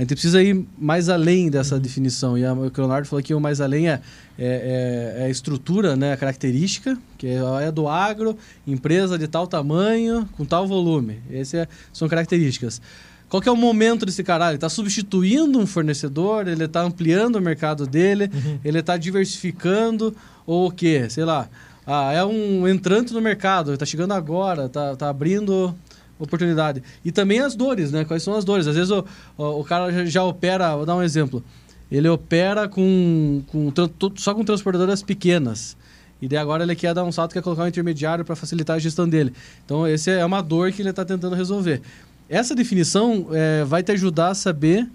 A 0.00 0.02
gente 0.02 0.14
precisa 0.14 0.42
ir 0.42 0.66
mais 0.78 1.10
além 1.10 1.50
dessa 1.50 1.78
definição. 1.78 2.38
E 2.38 2.42
a, 2.42 2.54
o 2.54 2.72
Leonardo 2.74 3.06
falou 3.06 3.22
que 3.22 3.34
o 3.34 3.38
mais 3.38 3.60
além 3.60 3.90
é, 3.90 4.00
é, 4.38 5.14
é, 5.18 5.22
é 5.22 5.26
a 5.26 5.28
estrutura, 5.28 5.94
né, 5.94 6.14
a 6.14 6.16
característica, 6.16 6.96
que 7.18 7.26
é, 7.26 7.38
é 7.66 7.70
do 7.70 7.86
agro, 7.86 8.34
empresa 8.66 9.18
de 9.18 9.28
tal 9.28 9.46
tamanho, 9.46 10.26
com 10.38 10.44
tal 10.46 10.66
volume. 10.66 11.18
Essas 11.30 11.68
são 11.92 12.08
características. 12.08 12.80
Qual 13.28 13.42
que 13.42 13.48
é 13.50 13.52
o 13.52 13.56
momento 13.56 14.06
desse 14.06 14.24
cara? 14.24 14.46
Ele 14.46 14.54
está 14.54 14.70
substituindo 14.70 15.58
um 15.58 15.66
fornecedor, 15.66 16.48
ele 16.48 16.64
está 16.64 16.80
ampliando 16.80 17.36
o 17.36 17.40
mercado 17.42 17.86
dele, 17.86 18.30
uhum. 18.32 18.58
ele 18.64 18.78
está 18.78 18.96
diversificando, 18.96 20.16
ou 20.46 20.68
o 20.68 20.70
quê? 20.70 21.10
Sei 21.10 21.26
lá. 21.26 21.46
Ah, 21.86 22.10
é 22.10 22.24
um 22.24 22.66
entrante 22.66 23.12
no 23.12 23.20
mercado, 23.20 23.74
está 23.74 23.84
chegando 23.84 24.12
agora, 24.12 24.64
está 24.64 24.96
tá 24.96 25.10
abrindo 25.10 25.74
oportunidade. 26.20 26.82
E 27.04 27.10
também 27.10 27.40
as 27.40 27.56
dores, 27.56 27.90
né? 27.90 28.04
Quais 28.04 28.22
são 28.22 28.34
as 28.34 28.44
dores? 28.44 28.66
Às 28.66 28.76
vezes 28.76 28.90
o, 28.90 29.04
o, 29.36 29.60
o 29.60 29.64
cara 29.64 30.06
já, 30.06 30.22
opera, 30.22 30.76
vou 30.76 30.86
dar 30.86 30.94
um 30.94 31.02
exemplo. 31.02 31.42
Ele 31.90 32.08
opera 32.08 32.68
com, 32.68 33.42
com 33.48 33.72
só 34.16 34.34
com 34.34 34.44
transportadoras 34.44 35.02
pequenas. 35.02 35.76
E 36.22 36.28
daí 36.28 36.38
agora 36.38 36.62
ele 36.62 36.76
quer 36.76 36.94
dar 36.94 37.02
um 37.02 37.10
salto, 37.10 37.32
quer 37.32 37.42
colocar 37.42 37.64
um 37.64 37.66
intermediário 37.66 38.24
para 38.24 38.36
facilitar 38.36 38.76
a 38.76 38.78
gestão 38.78 39.08
dele. 39.08 39.32
Então, 39.64 39.86
essa 39.86 40.10
é 40.10 40.24
uma 40.24 40.42
dor 40.42 40.70
que 40.70 40.82
ele 40.82 40.90
está 40.90 41.04
tentando 41.04 41.34
resolver. 41.34 41.80
Essa 42.28 42.54
definição 42.54 43.28
é, 43.32 43.64
vai 43.64 43.82
te 43.82 43.90
ajudar 43.92 44.28
a 44.28 44.34
saber 44.34 44.86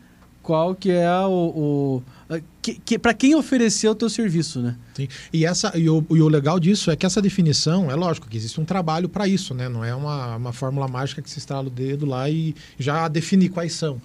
qual 0.41 0.75
que 0.75 0.91
é 0.91 1.19
o... 1.21 2.01
o 2.29 2.35
que, 2.65 2.73
que 2.83 2.97
para 2.97 3.13
quem 3.13 3.35
oferecer 3.35 3.87
o 3.87 3.93
teu 3.93 4.09
serviço, 4.09 4.59
né? 4.59 4.75
Sim. 4.95 5.07
E, 5.31 5.45
essa, 5.45 5.77
e 5.77 5.87
o, 5.87 6.03
e, 6.09 6.19
o, 6.19 6.27
legal 6.27 6.59
disso 6.59 6.89
é 6.89 6.95
que 6.95 7.05
essa 7.05 7.21
definição, 7.21 7.91
é 7.91 7.95
lógico 7.95 8.27
que 8.27 8.35
existe 8.35 8.59
um 8.59 8.65
trabalho 8.65 9.07
para 9.07 9.27
isso, 9.27 9.53
né? 9.53 9.69
Não 9.69 9.85
é 9.85 9.93
uma, 9.93 10.35
uma 10.37 10.51
fórmula 10.51 10.87
mágica 10.87 11.21
que 11.21 11.29
se 11.29 11.37
estrala 11.37 11.67
o 11.67 11.69
dedo 11.69 12.07
lá 12.07 12.27
e 12.27 12.55
já 12.79 13.07
definir 13.07 13.49
quais 13.49 13.73
são. 13.73 14.01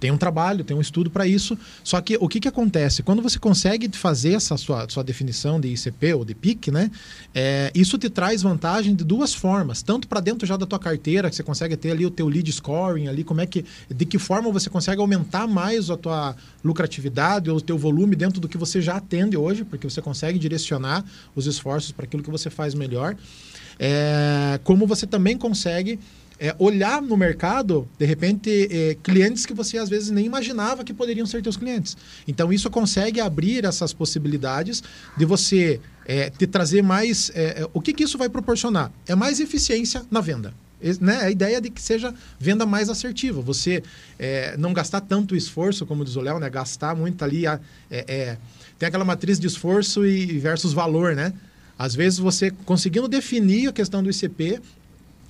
Tem 0.00 0.10
um 0.10 0.16
trabalho, 0.16 0.64
tem 0.64 0.74
um 0.74 0.80
estudo 0.80 1.10
para 1.10 1.26
isso. 1.26 1.56
Só 1.84 2.00
que 2.00 2.16
o 2.18 2.26
que, 2.26 2.40
que 2.40 2.48
acontece? 2.48 3.02
Quando 3.02 3.20
você 3.20 3.38
consegue 3.38 3.88
fazer 3.96 4.32
essa 4.32 4.56
sua, 4.56 4.88
sua 4.88 5.04
definição 5.04 5.60
de 5.60 5.68
ICP 5.68 6.14
ou 6.14 6.24
de 6.24 6.34
PIC, 6.34 6.70
né? 6.70 6.90
É, 7.34 7.70
isso 7.74 7.98
te 7.98 8.08
traz 8.08 8.42
vantagem 8.42 8.94
de 8.94 9.04
duas 9.04 9.34
formas. 9.34 9.82
Tanto 9.82 10.08
para 10.08 10.20
dentro 10.20 10.46
já 10.46 10.56
da 10.56 10.64
tua 10.64 10.78
carteira, 10.78 11.28
que 11.28 11.36
você 11.36 11.42
consegue 11.42 11.76
ter 11.76 11.90
ali 11.90 12.06
o 12.06 12.10
teu 12.10 12.26
lead 12.26 12.50
scoring, 12.50 13.08
ali, 13.08 13.22
como 13.22 13.42
é 13.42 13.46
que, 13.46 13.64
de 13.94 14.04
que 14.06 14.18
forma 14.18 14.50
você 14.50 14.70
consegue 14.70 15.00
aumentar 15.00 15.46
mais 15.46 15.90
a 15.90 15.96
tua 15.96 16.34
lucratividade 16.64 17.50
ou 17.50 17.58
o 17.58 17.60
teu 17.60 17.76
volume 17.76 18.16
dentro 18.16 18.40
do 18.40 18.48
que 18.48 18.56
você 18.56 18.80
já 18.80 18.96
atende 18.96 19.36
hoje, 19.36 19.64
porque 19.64 19.88
você 19.88 20.00
consegue 20.00 20.38
direcionar 20.38 21.04
os 21.36 21.46
esforços 21.46 21.92
para 21.92 22.06
aquilo 22.06 22.22
que 22.22 22.30
você 22.30 22.48
faz 22.48 22.74
melhor. 22.74 23.14
É, 23.78 24.60
como 24.62 24.86
você 24.86 25.06
também 25.06 25.36
consegue 25.38 25.98
é, 26.40 26.56
olhar 26.58 27.02
no 27.02 27.18
mercado, 27.18 27.86
de 27.98 28.06
repente, 28.06 28.50
é, 28.70 28.96
clientes 29.02 29.44
que 29.44 29.52
você 29.52 29.76
às 29.76 29.90
vezes 29.90 30.10
nem 30.10 30.24
imaginava 30.24 30.82
que 30.82 30.94
poderiam 30.94 31.26
ser 31.26 31.42
teus 31.42 31.56
clientes. 31.56 31.98
Então, 32.26 32.50
isso 32.50 32.70
consegue 32.70 33.20
abrir 33.20 33.66
essas 33.66 33.92
possibilidades 33.92 34.82
de 35.18 35.26
você 35.26 35.78
é, 36.06 36.30
te 36.30 36.46
trazer 36.46 36.82
mais. 36.82 37.30
É, 37.34 37.60
é, 37.60 37.68
o 37.74 37.80
que, 37.80 37.92
que 37.92 38.04
isso 38.04 38.16
vai 38.16 38.30
proporcionar? 38.30 38.90
É 39.06 39.14
mais 39.14 39.38
eficiência 39.38 40.02
na 40.10 40.22
venda. 40.22 40.54
Né? 40.98 41.20
A 41.20 41.30
ideia 41.30 41.60
de 41.60 41.68
que 41.68 41.82
seja 41.82 42.14
venda 42.38 42.64
mais 42.64 42.88
assertiva. 42.88 43.42
Você 43.42 43.82
é, 44.18 44.56
não 44.56 44.72
gastar 44.72 45.02
tanto 45.02 45.36
esforço, 45.36 45.84
como 45.84 46.06
diz 46.06 46.16
o 46.16 46.22
Léo, 46.22 46.38
né? 46.38 46.48
gastar 46.48 46.96
muito 46.96 47.22
ali. 47.22 47.46
A, 47.46 47.60
tem 48.78 48.86
aquela 48.88 49.04
matriz 49.04 49.38
de 49.38 49.46
esforço 49.46 50.06
e 50.06 50.38
versus 50.38 50.72
valor, 50.72 51.14
né? 51.14 51.34
Às 51.78 51.94
vezes 51.94 52.18
você 52.18 52.50
conseguindo 52.50 53.08
definir 53.08 53.68
a 53.68 53.72
questão 53.72 54.02
do 54.02 54.10
ICP, 54.10 54.60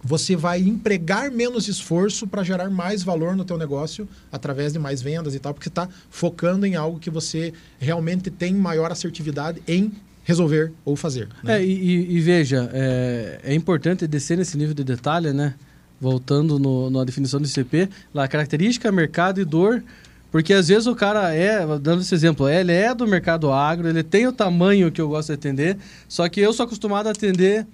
você 0.03 0.35
vai 0.35 0.61
empregar 0.61 1.31
menos 1.31 1.69
esforço 1.69 2.27
para 2.27 2.43
gerar 2.43 2.71
mais 2.71 3.03
valor 3.03 3.37
no 3.37 3.45
teu 3.45 3.59
negócio 3.59 4.09
através 4.33 4.73
de 4.73 4.79
mais 4.79 5.03
vendas 5.03 5.35
e 5.35 5.39
tal, 5.39 5.53
porque 5.53 5.65
você 5.65 5.71
está 5.71 5.89
focando 6.09 6.67
em 6.67 6.75
algo 6.75 6.99
que 6.99 7.11
você 7.11 7.53
realmente 7.79 8.31
tem 8.31 8.55
maior 8.55 8.91
assertividade 8.91 9.63
em 9.69 9.93
resolver 10.25 10.73
ou 10.85 10.97
fazer. 10.97 11.29
Né? 11.43 11.59
É, 11.59 11.65
e, 11.65 12.17
e, 12.17 12.21
veja, 12.21 12.71
é, 12.73 13.41
é, 13.45 13.55
importante 13.55 14.07
descer 14.07 14.39
nesse 14.39 14.57
nível 14.57 14.75
de 14.75 14.85
detalhe, 14.85 15.33
né? 15.33 15.55
Voltando 16.01 16.59
no, 16.59 16.89
na 16.89 17.05
definição 17.05 17.41
do 17.41 17.47
ICP, 17.47 17.89
lá, 18.15 18.27
característica, 18.27 18.91
mercado 18.91 19.41
e 19.41 19.45
dor, 19.45 19.83
porque 20.31 20.55
às 20.55 20.69
vezes 20.69 20.87
o 20.87 20.95
cara 20.95 21.35
é, 21.35 21.67
dando 21.79 22.01
esse 22.01 22.15
exemplo, 22.15 22.49
ele 22.49 22.73
é 22.73 22.95
do 22.95 23.07
mercado 23.07 23.53
agro, 23.53 23.89
ele 23.89 24.03
tem 24.03 24.27
o 24.27 24.33
tamanho 24.33 24.91
que 24.91 25.01
eu 25.01 25.09
gosto 25.09 25.29
de 25.29 25.35
atender, 25.35 25.77
só 26.09 26.27
que 26.29 26.41
eu 26.41 26.53
sou 26.53 26.65
acostumado 26.65 27.09
a 27.09 27.11
atender 27.11 27.67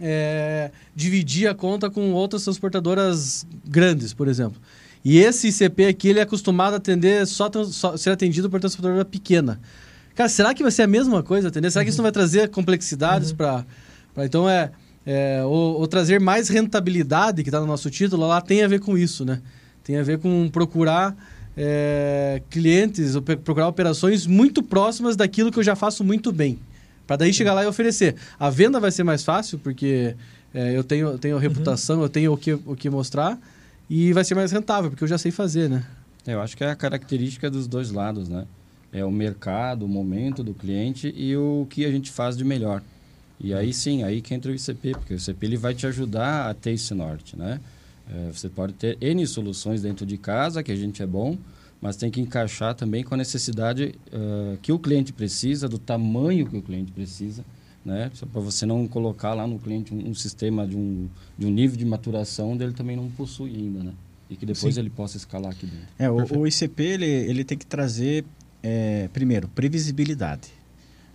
é, 0.00 0.70
dividir 0.94 1.48
a 1.48 1.54
conta 1.54 1.90
com 1.90 2.12
outras 2.12 2.44
transportadoras 2.44 3.46
grandes, 3.66 4.12
por 4.12 4.28
exemplo. 4.28 4.60
E 5.04 5.18
esse 5.18 5.48
ICP 5.48 5.86
aqui, 5.86 6.08
ele 6.08 6.18
é 6.18 6.22
acostumado 6.22 6.74
a 6.74 6.76
atender 6.78 7.26
só, 7.26 7.50
só 7.66 7.96
ser 7.96 8.10
atendido 8.10 8.48
por 8.48 8.58
transportadora 8.58 9.04
pequena. 9.04 9.60
Cara, 10.14 10.28
será 10.28 10.54
que 10.54 10.62
vai 10.62 10.72
ser 10.72 10.82
a 10.82 10.86
mesma 10.86 11.22
coisa 11.22 11.48
atender? 11.48 11.70
Será 11.70 11.84
que 11.84 11.90
isso 11.90 11.98
não 11.98 12.04
vai 12.04 12.12
trazer 12.12 12.48
complexidades 12.48 13.30
uhum. 13.30 13.36
para... 13.36 13.66
Então, 14.18 14.48
é... 14.48 14.70
é 15.04 15.42
ou, 15.44 15.80
ou, 15.80 15.86
trazer 15.86 16.20
mais 16.20 16.48
rentabilidade, 16.48 17.42
que 17.42 17.48
está 17.48 17.60
no 17.60 17.66
nosso 17.66 17.90
título, 17.90 18.26
lá 18.26 18.40
tem 18.40 18.62
a 18.62 18.68
ver 18.68 18.80
com 18.80 18.96
isso, 18.96 19.24
né? 19.24 19.42
Tem 19.82 19.98
a 19.98 20.02
ver 20.02 20.18
com 20.18 20.48
procurar 20.48 21.14
é, 21.56 22.42
clientes, 22.48 23.14
procurar 23.44 23.68
operações 23.68 24.26
muito 24.26 24.62
próximas 24.62 25.16
daquilo 25.16 25.52
que 25.52 25.58
eu 25.58 25.62
já 25.62 25.76
faço 25.76 26.02
muito 26.02 26.32
bem. 26.32 26.58
Para 27.06 27.16
daí 27.16 27.32
chegar 27.32 27.54
lá 27.54 27.64
e 27.64 27.66
oferecer. 27.66 28.16
A 28.38 28.50
venda 28.50 28.80
vai 28.80 28.90
ser 28.90 29.04
mais 29.04 29.22
fácil, 29.22 29.58
porque 29.58 30.14
é, 30.54 30.76
eu 30.76 30.84
tenho, 30.84 31.18
tenho 31.18 31.36
reputação, 31.38 31.96
uhum. 31.96 32.02
eu 32.02 32.08
tenho 32.08 32.32
o 32.32 32.36
que, 32.36 32.52
o 32.52 32.76
que 32.76 32.88
mostrar, 32.88 33.38
e 33.88 34.12
vai 34.12 34.24
ser 34.24 34.34
mais 34.34 34.52
rentável, 34.52 34.90
porque 34.90 35.04
eu 35.04 35.08
já 35.08 35.18
sei 35.18 35.30
fazer, 35.30 35.68
né? 35.68 35.84
Eu 36.26 36.40
acho 36.40 36.56
que 36.56 36.64
é 36.64 36.70
a 36.70 36.76
característica 36.76 37.50
dos 37.50 37.66
dois 37.66 37.90
lados, 37.90 38.28
né? 38.28 38.46
É 38.92 39.04
o 39.04 39.10
mercado, 39.10 39.84
o 39.84 39.88
momento 39.88 40.42
do 40.42 40.54
cliente 40.54 41.12
e 41.14 41.36
o 41.36 41.66
que 41.68 41.84
a 41.84 41.90
gente 41.90 42.10
faz 42.10 42.36
de 42.36 42.44
melhor. 42.44 42.80
E 43.38 43.52
aí 43.52 43.72
sim, 43.72 44.04
aí 44.04 44.22
que 44.22 44.32
entra 44.32 44.50
o 44.50 44.54
ICP, 44.54 44.92
porque 44.92 45.14
o 45.14 45.16
ICP 45.16 45.46
ele 45.46 45.56
vai 45.56 45.74
te 45.74 45.86
ajudar 45.86 46.48
a 46.48 46.54
ter 46.54 46.70
esse 46.70 46.94
norte, 46.94 47.36
né? 47.36 47.60
É, 48.10 48.30
você 48.32 48.48
pode 48.48 48.74
ter 48.74 48.96
N 49.00 49.26
soluções 49.26 49.82
dentro 49.82 50.06
de 50.06 50.16
casa, 50.16 50.62
que 50.62 50.70
a 50.70 50.76
gente 50.76 51.02
é 51.02 51.06
bom, 51.06 51.36
mas 51.84 51.96
tem 51.96 52.10
que 52.10 52.18
encaixar 52.18 52.74
também 52.74 53.04
com 53.04 53.12
a 53.12 53.18
necessidade 53.18 53.94
uh, 54.10 54.56
que 54.62 54.72
o 54.72 54.78
cliente 54.78 55.12
precisa, 55.12 55.68
do 55.68 55.78
tamanho 55.78 56.46
que 56.46 56.56
o 56.56 56.62
cliente 56.62 56.90
precisa, 56.90 57.44
né? 57.84 58.10
Só 58.14 58.24
para 58.24 58.40
você 58.40 58.64
não 58.64 58.88
colocar 58.88 59.34
lá 59.34 59.46
no 59.46 59.58
cliente 59.58 59.92
um, 59.92 60.08
um, 60.08 60.14
sistema 60.14 60.66
de 60.66 60.74
um, 60.74 61.06
de 61.36 61.44
um 61.44 61.50
nível 61.50 61.76
de 61.76 61.84
maturação 61.84 62.52
onde 62.52 62.64
ele 62.64 62.72
também 62.72 62.96
não 62.96 63.10
possui 63.10 63.50
ainda, 63.50 63.84
né? 63.84 63.92
E 64.30 64.34
que 64.34 64.46
depois 64.46 64.76
Sim. 64.76 64.80
ele 64.80 64.88
possa 64.88 65.18
escalar 65.18 65.52
aqui 65.52 65.66
dentro. 65.66 65.86
É, 65.98 66.10
o, 66.10 66.40
o, 66.40 66.46
ICP 66.46 66.82
ele, 66.82 67.04
ele 67.04 67.44
tem 67.44 67.58
que 67.58 67.66
trazer, 67.66 68.24
é, 68.62 69.10
primeiro, 69.12 69.46
previsibilidade. 69.48 70.48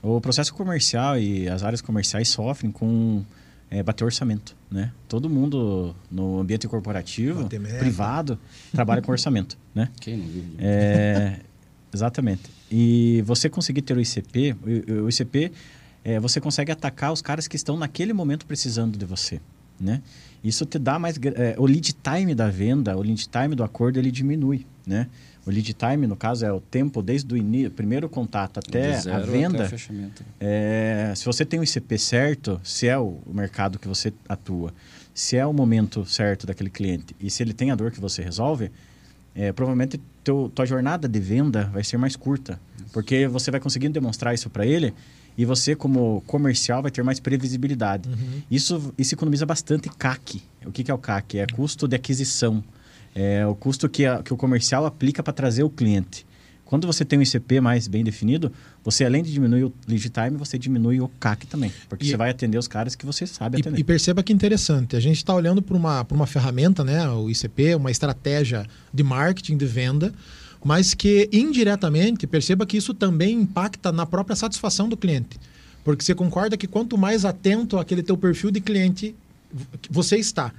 O 0.03 0.21
processo 0.21 0.53
comercial 0.53 1.17
e 1.17 1.49
as 1.49 1.63
áreas 1.63 1.81
comerciais 1.81 2.29
sofrem 2.29 2.71
com 2.71 3.23
é, 3.71 3.83
bater 3.83 4.03
orçamento, 4.03 4.55
né? 4.69 4.91
Todo 5.07 5.29
mundo 5.29 5.95
no 6.09 6.39
ambiente 6.39 6.67
corporativo, 6.67 7.47
privado, 7.47 8.39
trabalha 8.71 9.01
com 9.01 9.11
orçamento, 9.11 9.57
né? 9.73 9.89
Quem 10.01 10.17
não 10.17 10.25
vive? 10.25 10.55
É, 10.59 11.39
exatamente. 11.93 12.43
E 12.71 13.21
você 13.25 13.49
conseguir 13.49 13.81
ter 13.83 13.95
o 13.95 14.01
ICP, 14.01 14.55
o, 14.87 15.03
o 15.03 15.09
ICP, 15.09 15.51
é, 16.03 16.19
você 16.19 16.41
consegue 16.41 16.71
atacar 16.71 17.11
os 17.11 17.21
caras 17.21 17.47
que 17.47 17.55
estão 17.55 17.77
naquele 17.77 18.13
momento 18.13 18.45
precisando 18.45 18.97
de 18.97 19.05
você, 19.05 19.39
né? 19.79 20.01
Isso 20.43 20.65
te 20.65 20.79
dá 20.79 20.97
mais... 20.97 21.19
É, 21.35 21.55
o 21.57 21.65
lead 21.65 21.93
time 21.93 22.33
da 22.33 22.49
venda, 22.49 22.95
o 22.95 23.01
lead 23.01 23.27
time 23.27 23.55
do 23.55 23.63
acordo, 23.63 23.99
ele 23.99 24.09
diminui, 24.09 24.65
né? 24.87 25.07
O 25.45 25.51
lead 25.51 25.73
time, 25.73 26.05
no 26.05 26.15
caso, 26.15 26.45
é 26.45 26.51
o 26.51 26.59
tempo 26.59 27.01
desde 27.01 27.33
o 27.33 27.37
início, 27.37 27.71
primeiro 27.71 28.09
contato 28.09 28.59
até 28.59 28.97
a 28.97 29.19
venda. 29.19 29.65
Até 29.65 29.75
é, 30.39 31.13
se 31.15 31.25
você 31.25 31.45
tem 31.45 31.59
o 31.59 31.63
ICP 31.63 31.97
certo, 31.97 32.59
se 32.63 32.87
é 32.87 32.97
o 32.97 33.17
mercado 33.31 33.79
que 33.79 33.87
você 33.87 34.13
atua, 34.27 34.73
se 35.13 35.37
é 35.37 35.45
o 35.45 35.53
momento 35.53 36.05
certo 36.05 36.45
daquele 36.45 36.69
cliente 36.69 37.15
e 37.19 37.29
se 37.29 37.41
ele 37.41 37.53
tem 37.53 37.71
a 37.71 37.75
dor 37.75 37.91
que 37.91 37.99
você 37.99 38.21
resolve, 38.21 38.71
é, 39.33 39.51
provavelmente 39.51 39.99
teu, 40.23 40.51
tua 40.53 40.65
jornada 40.65 41.07
de 41.07 41.19
venda 41.19 41.65
vai 41.73 41.83
ser 41.83 41.97
mais 41.97 42.15
curta. 42.15 42.59
Isso. 42.77 42.87
Porque 42.91 43.27
você 43.27 43.49
vai 43.49 43.59
conseguindo 43.59 43.93
demonstrar 43.93 44.33
isso 44.33 44.49
para 44.49 44.65
ele 44.65 44.93
e 45.37 45.45
você, 45.45 45.73
como 45.75 46.21
comercial, 46.27 46.81
vai 46.81 46.91
ter 46.91 47.01
mais 47.01 47.19
previsibilidade. 47.19 48.09
Uhum. 48.09 48.41
Isso, 48.51 48.93
isso 48.97 49.15
economiza 49.15 49.45
bastante 49.45 49.89
CAC. 49.89 50.41
O 50.65 50.71
que, 50.71 50.83
que 50.83 50.91
é 50.91 50.93
o 50.93 50.97
CAC? 50.97 51.39
É 51.39 51.47
custo 51.47 51.87
de 51.87 51.95
aquisição 51.95 52.61
é 53.15 53.45
o 53.45 53.55
custo 53.55 53.89
que, 53.89 54.05
a, 54.05 54.21
que 54.21 54.33
o 54.33 54.37
comercial 54.37 54.85
aplica 54.85 55.21
para 55.21 55.33
trazer 55.33 55.63
o 55.63 55.69
cliente. 55.69 56.25
Quando 56.69 56.85
você 56.85 57.03
tem 57.03 57.17
um 57.17 57.21
ICP 57.23 57.59
mais 57.59 57.87
bem 57.87 58.03
definido, 58.03 58.51
você 58.83 59.03
além 59.03 59.23
de 59.23 59.33
diminuir 59.33 59.63
o 59.63 59.73
lead 59.87 60.07
time, 60.07 60.37
você 60.37 60.55
diminui 60.55 61.01
o 61.01 61.07
CAC 61.19 61.47
também. 61.47 61.73
Porque 61.89 62.05
e, 62.05 62.09
você 62.09 62.15
vai 62.15 62.29
atender 62.29 62.59
os 62.59 62.67
caras 62.67 62.95
que 62.95 63.07
você 63.07 63.25
sabe 63.25 63.59
atender. 63.59 63.77
E, 63.77 63.81
e 63.81 63.83
perceba 63.83 64.21
que 64.21 64.31
interessante, 64.31 64.95
a 64.95 64.99
gente 64.99 65.17
está 65.17 65.33
olhando 65.33 65.63
para 65.63 65.75
uma, 65.75 66.05
uma 66.11 66.27
ferramenta, 66.27 66.83
né, 66.83 67.09
o 67.09 67.27
ICP, 67.27 67.73
uma 67.73 67.89
estratégia 67.89 68.67
de 68.93 69.03
marketing, 69.03 69.57
de 69.57 69.65
venda, 69.65 70.13
mas 70.63 70.93
que 70.93 71.27
indiretamente, 71.33 72.27
perceba 72.27 72.67
que 72.67 72.77
isso 72.77 72.93
também 72.93 73.41
impacta 73.41 73.91
na 73.91 74.05
própria 74.05 74.35
satisfação 74.35 74.87
do 74.87 74.95
cliente. 74.95 75.39
Porque 75.83 76.03
você 76.03 76.13
concorda 76.13 76.55
que 76.55 76.67
quanto 76.67 76.99
mais 76.99 77.25
atento 77.25 77.79
àquele 77.79 78.03
teu 78.03 78.15
perfil 78.15 78.51
de 78.51 78.61
cliente 78.61 79.15
você 79.89 80.17
está, 80.17 80.53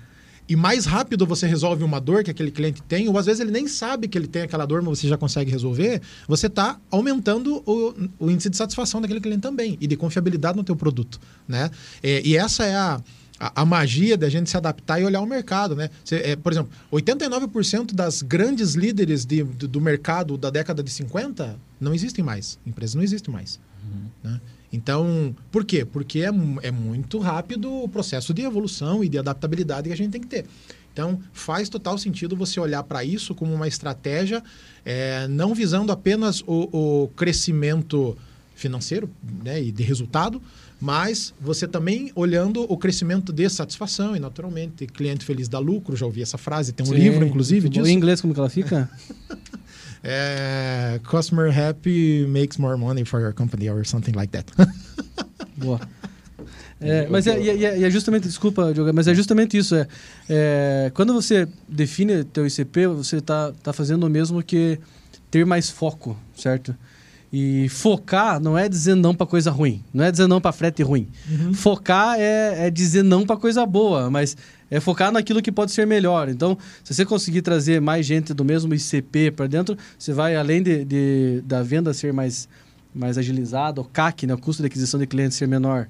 e 0.51 0.57
mais 0.57 0.85
rápido 0.85 1.25
você 1.25 1.47
resolve 1.47 1.85
uma 1.85 2.01
dor 2.01 2.25
que 2.25 2.31
aquele 2.33 2.51
cliente 2.51 2.83
tem, 2.83 3.09
ou 3.09 3.17
às 3.17 3.27
vezes 3.27 3.41
ele 3.41 3.53
nem 3.53 3.69
sabe 3.69 4.09
que 4.09 4.19
ele 4.19 4.27
tem 4.27 4.43
aquela 4.43 4.67
dor, 4.67 4.83
mas 4.83 4.99
você 4.99 5.07
já 5.07 5.17
consegue 5.17 5.49
resolver, 5.49 6.03
você 6.27 6.49
está 6.49 6.77
aumentando 6.91 7.63
o, 7.65 7.95
o, 8.19 8.29
índice 8.29 8.51
de 8.51 8.57
satisfação 8.57 9.01
daquele 9.01 9.21
cliente 9.21 9.43
também 9.43 9.79
e 9.81 9.87
de 9.87 9.97
confiabilidade 9.97 10.57
no 10.57 10.65
teu 10.65 10.75
produto, 10.75 11.21
né? 11.47 11.71
É, 12.03 12.21
e 12.27 12.37
essa 12.37 12.65
é 12.65 12.75
a, 12.75 13.01
a, 13.39 13.63
a, 13.63 13.65
magia 13.65 14.17
da 14.17 14.29
gente 14.29 14.51
se 14.51 14.57
adaptar 14.57 15.01
e 15.01 15.05
olhar 15.05 15.21
o 15.21 15.27
mercado, 15.27 15.77
né? 15.77 15.89
Você, 16.05 16.17
é, 16.17 16.35
por 16.35 16.51
exemplo, 16.51 16.73
89% 16.93 17.95
das 17.95 18.21
grandes 18.21 18.75
líderes 18.75 19.25
de, 19.25 19.45
do, 19.45 19.69
do, 19.69 19.81
mercado 19.81 20.37
da 20.37 20.51
década 20.51 20.83
de 20.83 20.91
50 20.91 21.61
não 21.81 21.95
existem 21.95 22.25
mais. 22.25 22.59
Empresas 22.67 22.97
não 22.97 23.05
existem 23.05 23.33
mais. 23.33 23.61
Uhum. 23.85 24.07
Né? 24.25 24.41
Então, 24.73 25.35
por 25.51 25.65
quê? 25.65 25.85
Porque 25.85 26.21
é, 26.21 26.31
é 26.63 26.71
muito 26.71 27.19
rápido 27.19 27.73
o 27.73 27.89
processo 27.89 28.33
de 28.33 28.43
evolução 28.43 29.03
e 29.03 29.09
de 29.09 29.19
adaptabilidade 29.19 29.89
que 29.89 29.93
a 29.93 29.97
gente 29.97 30.13
tem 30.13 30.21
que 30.21 30.29
ter. 30.29 30.47
Então, 30.93 31.21
faz 31.33 31.69
total 31.69 31.97
sentido 31.99 32.37
você 32.37 32.59
olhar 32.59 32.83
para 32.83 33.05
isso 33.05 33.35
como 33.35 33.55
uma 33.55 33.69
estratégia, 33.69 34.43
é, 34.85 35.27
não 35.29 35.55
visando 35.55 35.93
apenas 35.93 36.43
o, 36.47 37.03
o 37.05 37.09
crescimento 37.09 38.17
financeiro 38.55 39.09
né, 39.43 39.63
e 39.63 39.73
de 39.73 39.83
resultado, 39.83 40.43
mas 40.81 41.33
você 41.41 41.67
também 41.67 42.11
olhando 42.15 42.63
o 42.63 42.77
crescimento 42.77 43.33
de 43.33 43.49
satisfação 43.49 44.17
e, 44.17 44.21
naturalmente, 44.21 44.87
cliente 44.87 45.25
feliz 45.25 45.49
dá 45.49 45.59
lucro. 45.59 45.97
Já 45.97 46.07
ouvi 46.07 46.23
essa 46.23 46.39
frase, 46.39 46.73
tem 46.73 46.85
um 46.85 46.89
Sim, 46.89 46.97
livro, 46.97 47.25
inclusive, 47.25 47.69
disso. 47.69 47.87
Em 47.87 47.93
inglês, 47.93 48.21
como 48.21 48.33
que 48.33 48.41
ela 48.41 48.51
fica? 48.51 48.91
É, 50.03 51.01
customer 51.05 51.51
happy 51.51 52.27
makes 52.27 52.59
more 52.59 52.77
money 52.77 53.05
for 53.05 53.21
your 53.21 53.33
company 53.33 53.69
or 53.69 53.85
something 53.85 54.15
like 54.15 54.33
that. 54.33 54.51
Boa. 55.57 55.81
É, 56.81 57.07
mas 57.11 57.27
é, 57.27 57.39
é, 57.39 57.83
é, 57.83 57.91
justamente, 57.91 58.27
desculpa, 58.27 58.73
Diogo, 58.73 58.91
mas 58.95 59.07
é 59.07 59.15
justamente 59.15 59.59
isso. 59.59 59.75
É, 59.75 59.87
é, 60.29 60.91
quando 60.95 61.13
você 61.13 61.47
define 61.69 62.25
teu 62.25 62.47
ICP, 62.47 62.87
você 62.87 63.17
está 63.19 63.53
tá 63.63 63.73
fazendo 63.73 64.05
o 64.05 64.11
mesmo 64.11 64.43
que 64.43 64.79
ter 65.31 65.45
mais 65.45 65.69
foco, 65.69 66.17
certo? 66.35 66.75
E 67.33 67.69
focar 67.69 68.41
não 68.41 68.59
é 68.59 68.69
dizer 68.69 68.97
não 68.97 69.15
para 69.15 69.25
coisa 69.25 69.53
ruim, 69.53 69.85
não 69.95 70.05
é 70.05 70.11
dizer 70.11 70.27
não 70.27 70.41
para 70.41 70.51
frete 70.51 70.83
ruim. 70.83 71.07
Uhum. 71.31 71.55
Focar 71.55 72.17
é, 72.19 72.67
é 72.67 72.71
dizer 72.71 73.05
não 73.05 73.25
para 73.25 73.37
coisa 73.37 73.65
boa, 73.65 74.11
mas 74.11 74.37
é 74.69 74.81
focar 74.81 75.13
naquilo 75.13 75.41
que 75.41 75.53
pode 75.53 75.71
ser 75.71 75.87
melhor. 75.87 76.29
Então, 76.29 76.59
se 76.83 76.93
você 76.93 77.05
conseguir 77.05 77.43
trazer 77.43 77.81
mais 77.81 78.05
gente 78.05 78.35
do 78.35 78.45
mesmo 78.45 78.75
ICP 78.75 79.31
para 79.31 79.47
dentro, 79.47 79.79
você 79.97 80.13
vai, 80.13 80.35
além 80.35 80.61
de, 80.61 80.85
de, 80.85 81.43
da 81.45 81.63
venda 81.63 81.95
ser 81.95 82.13
mais, 82.13 82.49
mais 82.93 83.17
agilizada, 83.17 83.81
o 83.81 83.85
CAC, 83.85 84.27
né, 84.27 84.35
o 84.35 84.39
custo 84.39 84.63
de 84.63 84.67
aquisição 84.67 84.99
de 84.99 85.07
clientes 85.07 85.39
ser 85.39 85.47
menor, 85.47 85.87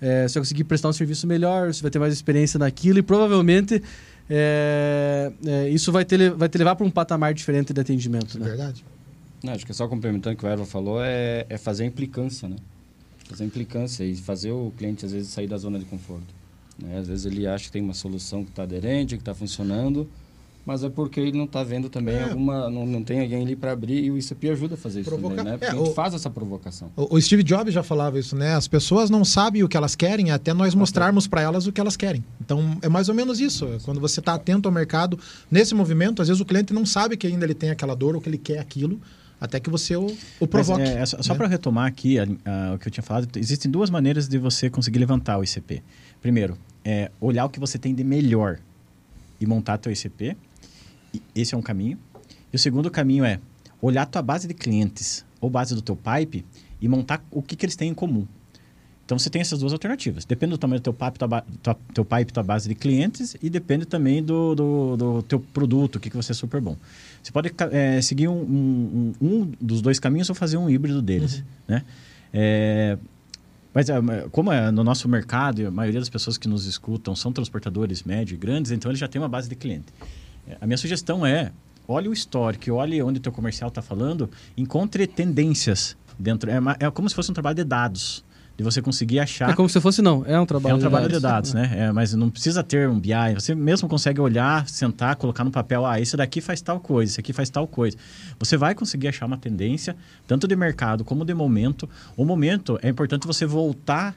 é, 0.00 0.28
você 0.28 0.34
vai 0.34 0.42
conseguir 0.42 0.64
prestar 0.64 0.88
um 0.88 0.92
serviço 0.92 1.26
melhor, 1.26 1.72
você 1.72 1.82
vai 1.82 1.90
ter 1.90 1.98
mais 1.98 2.14
experiência 2.14 2.56
naquilo 2.56 3.00
e 3.00 3.02
provavelmente 3.02 3.82
é, 4.30 5.32
é, 5.44 5.68
isso 5.70 5.90
vai 5.90 6.04
te, 6.04 6.30
vai 6.30 6.48
te 6.48 6.56
levar 6.56 6.76
para 6.76 6.86
um 6.86 6.90
patamar 6.90 7.34
diferente 7.34 7.72
de 7.72 7.80
atendimento. 7.80 8.38
Né? 8.38 8.46
Verdade. 8.46 8.84
Não, 9.44 9.52
acho 9.52 9.66
que 9.66 9.74
só 9.74 9.86
complementando 9.86 10.34
o 10.34 10.38
que 10.38 10.46
o 10.46 10.48
Erva 10.48 10.64
falou, 10.64 11.04
é, 11.04 11.44
é 11.50 11.58
fazer 11.58 11.84
a 11.84 11.86
implicância, 11.86 12.48
né? 12.48 12.56
Fazer 13.28 13.44
a 13.44 13.46
implicância 13.46 14.02
e 14.02 14.16
fazer 14.16 14.50
o 14.50 14.72
cliente, 14.74 15.04
às 15.04 15.12
vezes, 15.12 15.28
sair 15.28 15.46
da 15.46 15.58
zona 15.58 15.78
de 15.78 15.84
conforto. 15.84 16.34
Né? 16.78 16.96
Às 16.96 17.08
vezes 17.08 17.26
ele 17.26 17.46
acha 17.46 17.66
que 17.66 17.72
tem 17.72 17.82
uma 17.82 17.92
solução 17.92 18.42
que 18.42 18.48
está 18.48 18.62
aderente, 18.62 19.16
que 19.16 19.20
está 19.20 19.34
funcionando, 19.34 20.08
mas 20.64 20.82
é 20.82 20.88
porque 20.88 21.20
ele 21.20 21.36
não 21.36 21.44
está 21.44 21.62
vendo 21.62 21.90
também 21.90 22.14
é. 22.14 22.22
alguma. 22.22 22.70
Não, 22.70 22.86
não 22.86 23.04
tem 23.04 23.20
alguém 23.20 23.42
ali 23.42 23.54
para 23.54 23.72
abrir 23.72 24.02
e 24.02 24.10
o 24.10 24.16
ICP 24.16 24.48
ajuda 24.48 24.76
a 24.76 24.78
fazer 24.78 25.02
isso 25.02 25.10
Provocar. 25.10 25.36
também, 25.36 25.52
né? 25.52 25.58
Porque 25.58 25.76
é, 25.76 25.78
a 25.78 25.84
gente 25.84 25.94
faz 25.94 26.14
essa 26.14 26.30
provocação. 26.30 26.90
O, 26.96 27.16
o, 27.16 27.20
Steve 27.20 27.42
Jobs 27.42 27.74
já 27.74 27.82
falava 27.82 28.18
isso, 28.18 28.34
né? 28.34 28.54
As 28.54 28.66
pessoas 28.66 29.10
não 29.10 29.26
sabem 29.26 29.62
o 29.62 29.68
que 29.68 29.76
elas 29.76 29.94
querem 29.94 30.30
até 30.30 30.54
nós 30.54 30.74
mostrarmos 30.74 31.26
para 31.26 31.42
elas 31.42 31.66
o 31.66 31.72
que 31.72 31.82
elas 31.82 31.98
querem. 31.98 32.24
Então 32.40 32.78
é 32.80 32.88
mais 32.88 33.10
ou 33.10 33.14
menos 33.14 33.40
isso. 33.40 33.68
Quando 33.84 34.00
você 34.00 34.20
está 34.20 34.32
atento 34.32 34.66
ao 34.66 34.72
mercado, 34.72 35.18
nesse 35.50 35.74
movimento, 35.74 36.22
às 36.22 36.28
vezes 36.28 36.40
o 36.40 36.46
cliente 36.46 36.72
não 36.72 36.86
sabe 36.86 37.14
que 37.18 37.26
ainda 37.26 37.44
ele 37.44 37.54
tem 37.54 37.68
aquela 37.68 37.94
dor 37.94 38.14
ou 38.14 38.20
que 38.22 38.30
ele 38.30 38.38
quer 38.38 38.58
aquilo 38.58 38.98
até 39.40 39.60
que 39.60 39.68
você 39.68 39.96
o, 39.96 40.06
o 40.40 40.46
provoque. 40.46 40.82
Mas, 40.82 41.12
é, 41.14 41.22
só, 41.22 41.32
né? 41.32 41.38
para 41.38 41.48
retomar 41.48 41.86
aqui 41.86 42.18
a, 42.18 42.22
a, 42.22 42.74
o 42.74 42.78
que 42.78 42.88
eu 42.88 42.92
tinha 42.92 43.02
falado, 43.02 43.28
existem 43.38 43.70
duas 43.70 43.90
maneiras 43.90 44.28
de 44.28 44.38
você 44.38 44.70
conseguir 44.70 44.98
levantar 44.98 45.38
o 45.38 45.44
ICP. 45.44 45.82
Primeiro, 46.20 46.56
é 46.84 47.10
olhar 47.20 47.44
o 47.44 47.48
que 47.48 47.60
você 47.60 47.78
tem 47.78 47.94
de 47.94 48.04
melhor 48.04 48.58
e 49.40 49.46
montar 49.46 49.78
teu 49.78 49.92
ICP. 49.92 50.36
Esse 51.34 51.54
é 51.54 51.58
um 51.58 51.62
caminho. 51.62 51.98
E 52.52 52.56
o 52.56 52.58
segundo 52.58 52.90
caminho 52.90 53.24
é 53.24 53.40
olhar 53.80 54.02
a 54.02 54.06
tua 54.06 54.22
base 54.22 54.48
de 54.48 54.54
clientes 54.54 55.24
ou 55.40 55.50
base 55.50 55.74
do 55.74 55.82
teu 55.82 55.96
pipe 55.96 56.44
e 56.80 56.88
montar 56.88 57.24
o 57.30 57.42
que, 57.42 57.56
que 57.56 57.66
eles 57.66 57.76
têm 57.76 57.90
em 57.90 57.94
comum. 57.94 58.26
Então 59.04 59.18
você 59.18 59.28
tem 59.28 59.42
essas 59.42 59.60
duas 59.60 59.72
alternativas. 59.72 60.24
Depende 60.24 60.52
do 60.52 60.58
tamanho 60.58 60.80
do 60.80 60.84
teu 60.84 60.94
pipe, 60.94 61.18
tua, 61.18 61.44
tua, 61.62 61.76
teu 61.92 62.04
pipe, 62.04 62.32
tua 62.32 62.42
base 62.42 62.68
de 62.68 62.74
clientes 62.74 63.36
e 63.42 63.50
depende 63.50 63.84
também 63.84 64.22
do, 64.22 64.54
do, 64.54 64.96
do 64.96 65.22
teu 65.22 65.38
produto, 65.38 65.96
o 65.96 66.00
que, 66.00 66.08
que 66.08 66.16
você 66.16 66.32
é 66.32 66.34
super 66.34 66.60
bom. 66.60 66.76
Você 67.22 67.30
pode 67.30 67.52
é, 67.70 68.00
seguir 68.00 68.28
um, 68.28 68.32
um, 68.40 69.12
um, 69.20 69.52
dos 69.60 69.82
dois 69.82 69.98
caminhos 69.98 70.28
ou 70.30 70.34
fazer 70.34 70.56
um 70.56 70.70
híbrido 70.70 71.02
deles. 71.02 71.38
Uhum. 71.38 71.44
Né? 71.68 71.84
É, 72.32 72.98
mas 73.74 73.90
é, 73.90 74.00
como 74.30 74.50
é 74.50 74.70
no 74.70 74.82
nosso 74.82 75.06
mercado, 75.06 75.66
a 75.66 75.70
maioria 75.70 76.00
das 76.00 76.08
pessoas 76.08 76.38
que 76.38 76.48
nos 76.48 76.64
escutam 76.64 77.14
são 77.14 77.30
transportadores 77.30 78.04
médios 78.04 78.36
e 78.36 78.40
grandes, 78.40 78.72
então 78.72 78.90
ele 78.90 78.98
já 78.98 79.06
tem 79.08 79.20
uma 79.20 79.28
base 79.28 79.50
de 79.50 79.54
cliente. 79.54 79.86
A 80.60 80.66
minha 80.66 80.78
sugestão 80.78 81.26
é, 81.26 81.52
olhe 81.86 82.08
o 82.08 82.12
histórico, 82.12 82.72
olhe 82.72 83.02
onde 83.02 83.18
o 83.18 83.22
teu 83.22 83.32
comercial 83.32 83.68
está 83.68 83.82
falando, 83.82 84.30
encontre 84.56 85.06
tendências 85.06 85.94
dentro. 86.18 86.50
É, 86.50 86.56
é 86.80 86.90
como 86.90 87.06
se 87.08 87.14
fosse 87.14 87.30
um 87.30 87.34
trabalho 87.34 87.56
de 87.56 87.64
dados 87.64 88.24
de 88.56 88.62
você 88.62 88.80
conseguir 88.80 89.18
achar. 89.18 89.50
É 89.50 89.54
como 89.54 89.68
se 89.68 89.80
fosse 89.80 90.00
não, 90.00 90.24
é 90.26 90.38
um 90.38 90.46
trabalho. 90.46 90.74
É 90.74 90.76
um 90.76 90.78
trabalho 90.78 91.08
de 91.08 91.20
dados, 91.20 91.50
de 91.50 91.56
dados 91.56 91.70
né? 91.70 91.86
É, 91.86 91.92
mas 91.92 92.14
não 92.14 92.30
precisa 92.30 92.62
ter 92.62 92.88
um 92.88 92.98
BI. 92.98 93.12
Você 93.34 93.54
mesmo 93.54 93.88
consegue 93.88 94.20
olhar, 94.20 94.68
sentar, 94.68 95.16
colocar 95.16 95.44
no 95.44 95.50
papel, 95.50 95.84
ah, 95.84 96.00
esse 96.00 96.16
daqui 96.16 96.40
faz 96.40 96.60
tal 96.60 96.78
coisa, 96.78 97.12
esse 97.12 97.20
aqui 97.20 97.32
faz 97.32 97.50
tal 97.50 97.66
coisa. 97.66 97.96
Você 98.38 98.56
vai 98.56 98.74
conseguir 98.74 99.08
achar 99.08 99.26
uma 99.26 99.36
tendência, 99.36 99.96
tanto 100.26 100.46
de 100.46 100.54
mercado 100.54 101.04
como 101.04 101.24
de 101.24 101.34
momento. 101.34 101.88
O 102.16 102.24
momento 102.24 102.78
é 102.82 102.88
importante 102.88 103.26
você 103.26 103.44
voltar 103.44 104.14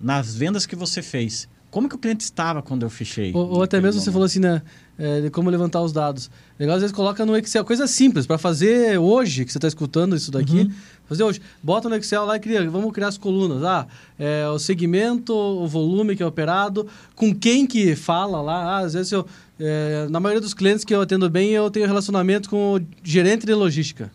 nas 0.00 0.34
vendas 0.34 0.66
que 0.66 0.76
você 0.76 1.02
fez. 1.02 1.48
Como 1.78 1.88
que 1.88 1.94
o 1.94 1.98
cliente 1.98 2.24
estava 2.24 2.60
quando 2.60 2.82
eu 2.82 2.90
fechei? 2.90 3.30
Ou, 3.32 3.50
ou 3.50 3.62
até 3.62 3.76
mesmo 3.76 3.92
momento. 3.92 4.04
você 4.04 4.10
falou 4.10 4.26
assim, 4.26 4.40
né? 4.40 4.62
É, 4.98 5.20
de 5.20 5.30
como 5.30 5.48
levantar 5.48 5.80
os 5.80 5.92
dados. 5.92 6.28
Legal, 6.58 6.74
às 6.74 6.82
vezes 6.82 6.92
coloca 6.92 7.24
no 7.24 7.36
Excel, 7.36 7.64
coisa 7.64 7.86
simples, 7.86 8.26
para 8.26 8.36
fazer 8.36 8.98
hoje, 8.98 9.44
que 9.44 9.52
você 9.52 9.58
está 9.58 9.68
escutando 9.68 10.16
isso 10.16 10.32
daqui, 10.32 10.62
uhum. 10.62 10.72
fazer 11.08 11.22
hoje. 11.22 11.40
Bota 11.62 11.88
no 11.88 11.94
Excel 11.94 12.24
lá 12.24 12.34
e 12.34 12.40
cria, 12.40 12.68
vamos 12.68 12.90
criar 12.92 13.06
as 13.06 13.16
colunas. 13.16 13.62
Ah, 13.62 13.86
é, 14.18 14.48
o 14.48 14.58
segmento, 14.58 15.32
o 15.32 15.68
volume 15.68 16.16
que 16.16 16.22
é 16.24 16.26
operado, 16.26 16.84
com 17.14 17.32
quem 17.32 17.64
que 17.64 17.94
fala 17.94 18.42
lá. 18.42 18.56
Ah, 18.56 18.78
às 18.78 18.94
vezes 18.94 19.12
eu, 19.12 19.24
é, 19.60 20.08
na 20.10 20.18
maioria 20.18 20.40
dos 20.40 20.54
clientes 20.54 20.84
que 20.84 20.92
eu 20.92 21.00
atendo 21.00 21.30
bem, 21.30 21.50
eu 21.50 21.70
tenho 21.70 21.86
relacionamento 21.86 22.50
com 22.50 22.74
o 22.74 22.80
gerente 23.04 23.46
de 23.46 23.54
logística. 23.54 24.10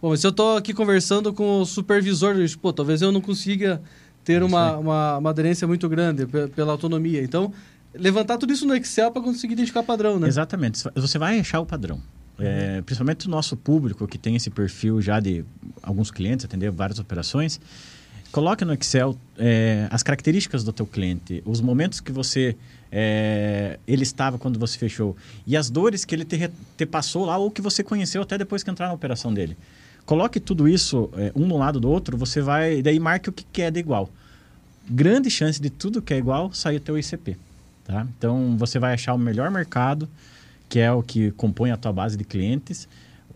Bom, 0.00 0.08
mas 0.08 0.20
se 0.20 0.26
eu 0.26 0.30
estou 0.30 0.56
aqui 0.56 0.72
conversando 0.72 1.34
com 1.34 1.60
o 1.60 1.66
supervisor, 1.66 2.34
pô, 2.62 2.72
talvez 2.72 3.02
eu 3.02 3.12
não 3.12 3.20
consiga 3.20 3.78
ter 4.24 4.42
uma, 4.42 4.76
uma, 4.76 5.18
uma 5.18 5.30
aderência 5.30 5.66
muito 5.66 5.88
grande 5.88 6.26
pela 6.54 6.72
autonomia. 6.72 7.22
Então, 7.22 7.52
levantar 7.94 8.38
tudo 8.38 8.52
isso 8.52 8.66
no 8.66 8.74
Excel 8.74 9.10
para 9.10 9.22
conseguir 9.22 9.54
identificar 9.54 9.82
padrão, 9.82 10.18
né? 10.18 10.28
Exatamente. 10.28 10.82
Você 10.94 11.18
vai 11.18 11.38
achar 11.38 11.60
o 11.60 11.66
padrão. 11.66 12.00
É, 12.38 12.80
principalmente 12.82 13.26
o 13.26 13.30
nosso 13.30 13.56
público, 13.56 14.08
que 14.08 14.18
tem 14.18 14.34
esse 14.34 14.50
perfil 14.50 15.00
já 15.00 15.20
de 15.20 15.44
alguns 15.82 16.10
clientes, 16.10 16.44
atender 16.44 16.70
várias 16.70 16.98
operações, 16.98 17.60
coloque 18.32 18.64
no 18.64 18.72
Excel 18.72 19.16
é, 19.38 19.86
as 19.90 20.02
características 20.02 20.64
do 20.64 20.72
teu 20.72 20.86
cliente, 20.86 21.42
os 21.44 21.60
momentos 21.60 22.00
que 22.00 22.10
você 22.10 22.56
é, 22.90 23.78
ele 23.86 24.02
estava 24.02 24.38
quando 24.38 24.58
você 24.58 24.78
fechou 24.78 25.16
e 25.46 25.56
as 25.56 25.70
dores 25.70 26.04
que 26.04 26.14
ele 26.14 26.24
te, 26.24 26.50
te, 26.76 26.86
passou 26.86 27.26
lá 27.26 27.36
ou 27.38 27.50
que 27.50 27.62
você 27.62 27.82
conheceu 27.84 28.22
até 28.22 28.36
depois 28.36 28.62
que 28.62 28.70
entrar 28.70 28.88
na 28.88 28.94
operação 28.94 29.32
dele. 29.32 29.56
Coloque 30.04 30.40
tudo 30.40 30.68
isso 30.68 31.10
é, 31.16 31.32
um 31.34 31.46
no 31.46 31.56
lado 31.56 31.78
do 31.78 31.88
outro, 31.88 32.16
você 32.16 32.40
vai 32.40 32.82
daí 32.82 32.98
marque 32.98 33.28
o 33.28 33.32
que, 33.32 33.44
que 33.44 33.70
de 33.70 33.80
igual. 33.80 34.08
Grande 34.88 35.30
chance 35.30 35.60
de 35.60 35.70
tudo 35.70 36.02
que 36.02 36.12
é 36.12 36.18
igual 36.18 36.52
sair 36.52 36.76
o 36.76 36.80
teu 36.80 36.98
ICP. 36.98 37.36
Tá? 37.84 38.06
Então, 38.16 38.56
você 38.56 38.78
vai 38.78 38.94
achar 38.94 39.14
o 39.14 39.18
melhor 39.18 39.50
mercado, 39.50 40.08
que 40.68 40.78
é 40.78 40.90
o 40.90 41.02
que 41.02 41.30
compõe 41.32 41.70
a 41.70 41.76
tua 41.76 41.92
base 41.92 42.16
de 42.16 42.24
clientes. 42.24 42.88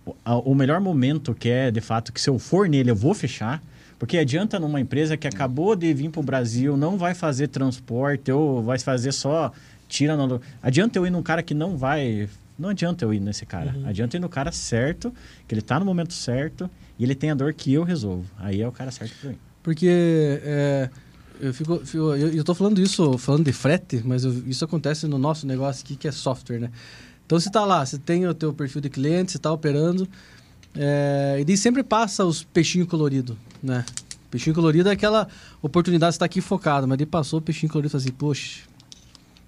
O, 0.04 0.52
o 0.52 0.54
melhor 0.54 0.80
momento, 0.80 1.34
que 1.34 1.48
é, 1.48 1.70
de 1.70 1.80
fato, 1.80 2.12
que 2.12 2.20
se 2.20 2.30
eu 2.30 2.38
for 2.38 2.68
nele, 2.68 2.90
eu 2.90 2.96
vou 2.96 3.14
fechar. 3.14 3.62
Porque 3.98 4.18
adianta 4.18 4.58
numa 4.60 4.80
empresa 4.80 5.16
que 5.16 5.26
acabou 5.26 5.74
de 5.74 5.92
vir 5.94 6.10
para 6.10 6.20
o 6.20 6.22
Brasil, 6.22 6.76
não 6.76 6.98
vai 6.98 7.14
fazer 7.14 7.48
transporte 7.48 8.30
ou 8.30 8.62
vai 8.62 8.78
fazer 8.78 9.12
só 9.12 9.52
tira 9.88 10.16
no... 10.16 10.40
Adianta 10.62 10.98
eu 10.98 11.06
ir 11.06 11.10
num 11.10 11.22
cara 11.22 11.42
que 11.42 11.54
não 11.54 11.76
vai... 11.76 12.28
Não 12.58 12.70
adianta 12.70 13.04
eu 13.04 13.12
ir 13.12 13.20
nesse 13.20 13.44
cara. 13.44 13.74
Uhum. 13.76 13.88
Adianta 13.88 14.16
eu 14.16 14.18
ir 14.18 14.22
no 14.22 14.28
cara 14.28 14.52
certo, 14.52 15.12
que 15.46 15.54
ele 15.54 15.60
está 15.60 15.78
no 15.78 15.84
momento 15.84 16.14
certo 16.14 16.70
e 16.98 17.04
ele 17.04 17.14
tem 17.14 17.30
a 17.30 17.34
dor 17.34 17.52
que 17.52 17.72
eu 17.72 17.84
resolvo. 17.84 18.24
Aí 18.38 18.60
é 18.60 18.68
o 18.68 18.72
cara 18.72 18.90
certo 18.90 19.14
para 19.20 19.30
mim. 19.30 19.38
Porque... 19.62 19.88
É 20.42 20.90
eu 21.40 21.52
fico, 21.52 21.84
fico 21.84 22.14
eu, 22.14 22.28
estou 22.28 22.54
falando 22.54 22.80
isso, 22.80 23.16
falando 23.18 23.44
de 23.44 23.52
frete, 23.52 24.02
mas 24.04 24.24
eu, 24.24 24.32
isso 24.46 24.64
acontece 24.64 25.06
no 25.06 25.18
nosso 25.18 25.46
negócio 25.46 25.84
aqui 25.84 25.96
que 25.96 26.08
é 26.08 26.12
software, 26.12 26.58
né? 26.58 26.70
Então 27.24 27.38
você 27.38 27.48
está 27.48 27.64
lá, 27.64 27.84
você 27.84 27.98
tem 27.98 28.26
o 28.26 28.34
teu 28.34 28.52
perfil 28.52 28.80
de 28.80 28.88
cliente, 28.88 29.32
você 29.32 29.36
está 29.36 29.52
operando, 29.52 30.08
é, 30.74 31.36
e 31.40 31.44
daí 31.44 31.56
sempre 31.56 31.82
passa 31.82 32.24
os 32.24 32.42
peixinhos 32.42 32.88
coloridos, 32.88 33.36
né? 33.62 33.84
Peixinho 34.30 34.54
colorido 34.54 34.88
é 34.88 34.92
aquela 34.92 35.28
oportunidade 35.62 36.12
de 36.12 36.16
estar 36.16 36.24
aqui 36.24 36.40
focado, 36.40 36.86
mas 36.86 36.98
daí 36.98 37.06
passou 37.06 37.38
o 37.38 37.42
peixinho 37.42 37.70
colorido 37.70 37.94
e 37.94 37.96
assim, 37.96 38.12
poxa, 38.12 38.62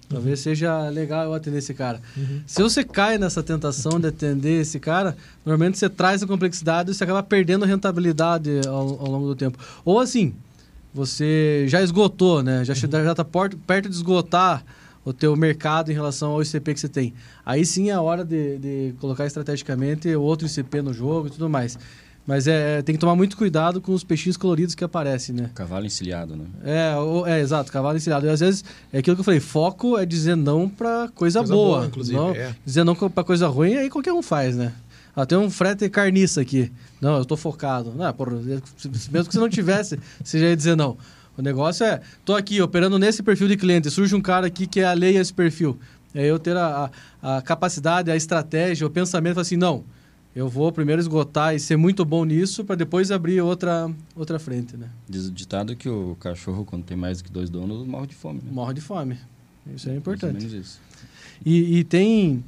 Talvez 0.08 0.40
seja 0.40 0.88
legal 0.88 1.24
eu 1.24 1.34
atender 1.34 1.58
esse 1.58 1.74
cara. 1.74 2.00
Se 2.46 2.62
você 2.62 2.82
cai 2.82 3.18
nessa 3.18 3.42
tentação 3.42 4.00
de 4.00 4.08
atender 4.08 4.62
esse 4.62 4.80
cara, 4.80 5.16
normalmente 5.44 5.78
você 5.78 5.88
traz 5.88 6.22
a 6.22 6.26
complexidade 6.26 6.90
e 6.90 6.94
você 6.94 7.04
acaba 7.04 7.22
perdendo 7.22 7.66
rentabilidade 7.66 8.60
ao, 8.66 9.00
ao 9.00 9.10
longo 9.10 9.26
do 9.26 9.36
tempo. 9.36 9.58
Ou 9.84 10.00
assim, 10.00 10.34
você 10.94 11.66
já 11.68 11.82
esgotou, 11.82 12.42
né? 12.42 12.64
Já 12.64 12.72
já 12.72 13.10
está 13.10 13.24
perto 13.24 13.88
de 13.88 13.94
esgotar 13.94 14.64
o 15.04 15.12
teu 15.12 15.34
mercado 15.36 15.90
em 15.90 15.94
relação 15.94 16.32
ao 16.32 16.42
ICP 16.42 16.74
que 16.74 16.80
você 16.80 16.88
tem. 16.88 17.14
Aí 17.44 17.64
sim 17.64 17.90
é 17.90 17.92
a 17.92 18.00
hora 18.00 18.24
de, 18.24 18.58
de 18.58 18.94
colocar 19.00 19.26
estrategicamente 19.26 20.14
outro 20.14 20.46
ICP 20.46 20.82
no 20.82 20.92
jogo 20.92 21.28
e 21.28 21.30
tudo 21.30 21.48
mais. 21.48 21.78
Mas 22.28 22.46
é, 22.46 22.82
tem 22.82 22.94
que 22.94 23.00
tomar 23.00 23.16
muito 23.16 23.38
cuidado 23.38 23.80
com 23.80 23.94
os 23.94 24.04
peixinhos 24.04 24.36
coloridos 24.36 24.74
que 24.74 24.84
aparecem, 24.84 25.34
né? 25.34 25.50
Cavalo 25.54 25.86
encilhado, 25.86 26.36
né? 26.36 26.44
É, 26.62 26.94
o, 26.94 27.26
é 27.26 27.40
exato, 27.40 27.72
cavalo 27.72 27.96
encilhado. 27.96 28.26
E 28.26 28.28
às 28.28 28.40
vezes, 28.40 28.62
é 28.92 28.98
aquilo 28.98 29.16
que 29.16 29.20
eu 29.20 29.24
falei, 29.24 29.40
foco 29.40 29.96
é 29.96 30.04
dizer 30.04 30.36
não 30.36 30.68
para 30.68 31.08
coisa, 31.14 31.38
coisa, 31.38 31.54
boa. 31.54 31.76
boa 31.78 31.86
inclusive, 31.86 32.18
não, 32.18 32.32
é. 32.32 32.54
Dizer 32.66 32.84
não 32.84 32.94
para 32.94 33.24
coisa 33.24 33.48
ruim, 33.48 33.76
aí 33.76 33.88
qualquer 33.88 34.12
um 34.12 34.20
faz, 34.20 34.58
né? 34.58 34.74
Ah, 35.16 35.24
tem 35.24 35.38
um 35.38 35.48
frete 35.48 35.88
carniça 35.88 36.42
aqui. 36.42 36.70
Não, 37.00 37.16
eu 37.16 37.22
estou 37.22 37.34
focado. 37.34 37.94
Não, 37.96 38.12
porra, 38.12 38.32
mesmo 38.32 38.60
que 39.10 39.32
você 39.32 39.40
não 39.40 39.48
tivesse, 39.48 39.98
você 40.22 40.38
já 40.38 40.48
ia 40.48 40.56
dizer 40.56 40.76
não. 40.76 40.98
O 41.34 41.40
negócio 41.40 41.86
é, 41.86 42.02
tô 42.26 42.36
aqui 42.36 42.60
operando 42.60 42.98
nesse 42.98 43.22
perfil 43.22 43.48
de 43.48 43.56
cliente, 43.56 43.90
surge 43.90 44.14
um 44.14 44.20
cara 44.20 44.48
aqui 44.48 44.66
que 44.66 44.80
é 44.80 44.84
alheio 44.84 45.16
a 45.16 45.22
esse 45.22 45.32
perfil. 45.32 45.78
É 46.14 46.26
eu 46.26 46.38
ter 46.38 46.58
a, 46.58 46.90
a, 47.22 47.38
a 47.38 47.40
capacidade, 47.40 48.10
a 48.10 48.16
estratégia, 48.16 48.86
o 48.86 48.90
pensamento, 48.90 49.40
assim, 49.40 49.56
não, 49.56 49.82
eu 50.38 50.48
vou 50.48 50.70
primeiro 50.70 51.00
esgotar 51.00 51.52
e 51.52 51.58
ser 51.58 51.76
muito 51.76 52.04
bom 52.04 52.24
nisso 52.24 52.64
para 52.64 52.76
depois 52.76 53.10
abrir 53.10 53.40
outra, 53.40 53.90
outra 54.14 54.38
frente, 54.38 54.76
né? 54.76 54.88
Diz 55.08 55.26
o 55.26 55.32
ditado 55.32 55.74
que 55.74 55.88
o 55.88 56.16
cachorro, 56.20 56.64
quando 56.64 56.84
tem 56.84 56.96
mais 56.96 57.18
do 57.18 57.24
que 57.24 57.32
dois 57.32 57.50
donos, 57.50 57.84
morre 57.84 58.06
de 58.06 58.14
fome. 58.14 58.40
Né? 58.44 58.52
Morre 58.52 58.74
de 58.74 58.80
fome. 58.80 59.18
Isso 59.74 59.90
é 59.90 59.96
importante. 59.96 60.34
Mais 60.34 60.44
ou 60.44 60.50
menos 60.50 60.66
isso. 60.66 60.80
E, 61.44 61.78
e 61.78 61.84
tem 61.84 62.44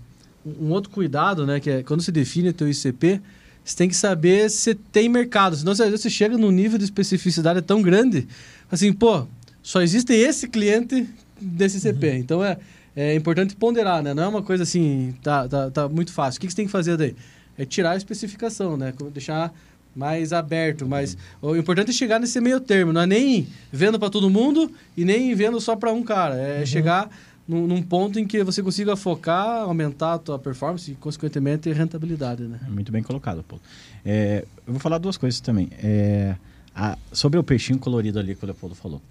um 0.61 0.70
outro 0.70 0.88
cuidado, 0.88 1.44
né? 1.44 1.59
Que 1.59 1.68
é 1.68 1.83
quando 1.83 2.00
você 2.00 2.12
define 2.12 2.53
teu 2.53 2.68
ICP, 2.68 3.20
você 3.64 3.76
tem 3.76 3.88
que 3.88 3.96
saber 3.96 4.48
se 4.50 4.72
tem 4.72 5.09
mercado. 5.09 5.57
Senão 5.57 5.74
você, 5.74 5.90
você 5.90 6.09
chega 6.09 6.38
num 6.38 6.53
nível 6.53 6.79
de 6.79 6.85
especificidade 6.85 7.61
tão 7.61 7.83
grande, 7.83 8.29
assim, 8.70 8.92
pô, 8.92 9.26
só 9.64 9.83
existe 9.83 10.12
esse 10.12 10.46
cliente 10.46 11.09
desse 11.40 11.79
ICP. 11.79 12.07
Uhum. 12.07 12.14
Então 12.14 12.44
é, 12.44 12.57
é 12.94 13.16
importante 13.16 13.57
ponderar, 13.57 14.00
né? 14.00 14.14
Não 14.14 14.22
é 14.22 14.29
uma 14.29 14.42
coisa 14.42 14.62
assim, 14.62 15.12
tá, 15.24 15.48
tá, 15.48 15.72
tá 15.72 15.88
muito 15.88 16.12
fácil. 16.12 16.38
O 16.38 16.40
que, 16.40 16.46
que 16.46 16.53
você 16.53 16.57
tem 16.57 16.66
que 16.66 16.72
fazer 16.72 16.96
daí? 16.96 17.16
É 17.61 17.66
tirar 17.66 17.90
a 17.90 17.96
especificação, 17.96 18.75
né? 18.75 18.94
Deixar 19.12 19.53
mais 19.94 20.33
aberto, 20.33 20.87
mas 20.87 21.14
o 21.42 21.55
importante 21.55 21.90
é 21.90 21.92
chegar 21.92 22.18
nesse 22.18 22.40
meio 22.40 22.59
termo, 22.59 22.90
não 22.90 23.03
é 23.03 23.07
nem 23.07 23.49
vendo 23.70 23.99
para 23.99 24.09
todo 24.09 24.31
mundo 24.31 24.73
e 24.96 25.05
nem 25.05 25.35
vendo 25.35 25.61
só 25.61 25.77
para 25.77 25.92
um 25.92 26.03
cara, 26.03 26.37
é 26.37 26.61
uhum. 26.61 26.66
chegar 26.66 27.11
num, 27.46 27.66
num, 27.66 27.83
ponto 27.83 28.18
em 28.18 28.27
que 28.27 28.42
você 28.42 28.62
consiga 28.62 28.96
focar, 28.96 29.62
aumentar 29.62 30.14
a 30.14 30.18
tua 30.18 30.38
performance 30.38 30.90
e 30.90 30.94
consequentemente 30.94 31.70
rentabilidade, 31.70 32.44
né? 32.44 32.61
É 32.66 32.70
muito 32.70 32.90
bem 32.90 33.03
colocado, 33.03 33.42
Paulo. 33.42 33.62
É, 34.07 34.44
eu 34.66 34.73
vou 34.73 34.81
falar 34.81 34.96
duas 34.99 35.18
coisas 35.18 35.40
também. 35.40 35.68
É, 35.83 36.37
a, 36.75 36.96
sobre 37.12 37.38
o 37.38 37.42
peixinho 37.42 37.79
colorido 37.79 38.18
ali 38.18 38.35
que 38.35 38.44
o 38.44 38.46
Leopoldo 38.46 38.75
falou. 38.75 39.03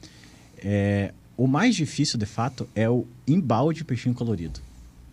É, 0.58 1.14
o 1.38 1.46
mais 1.46 1.76
difícil, 1.76 2.18
de 2.18 2.26
fato, 2.26 2.68
é 2.74 2.90
o 2.90 3.06
embalde 3.28 3.84
peixinho 3.84 4.16
colorido. 4.16 4.60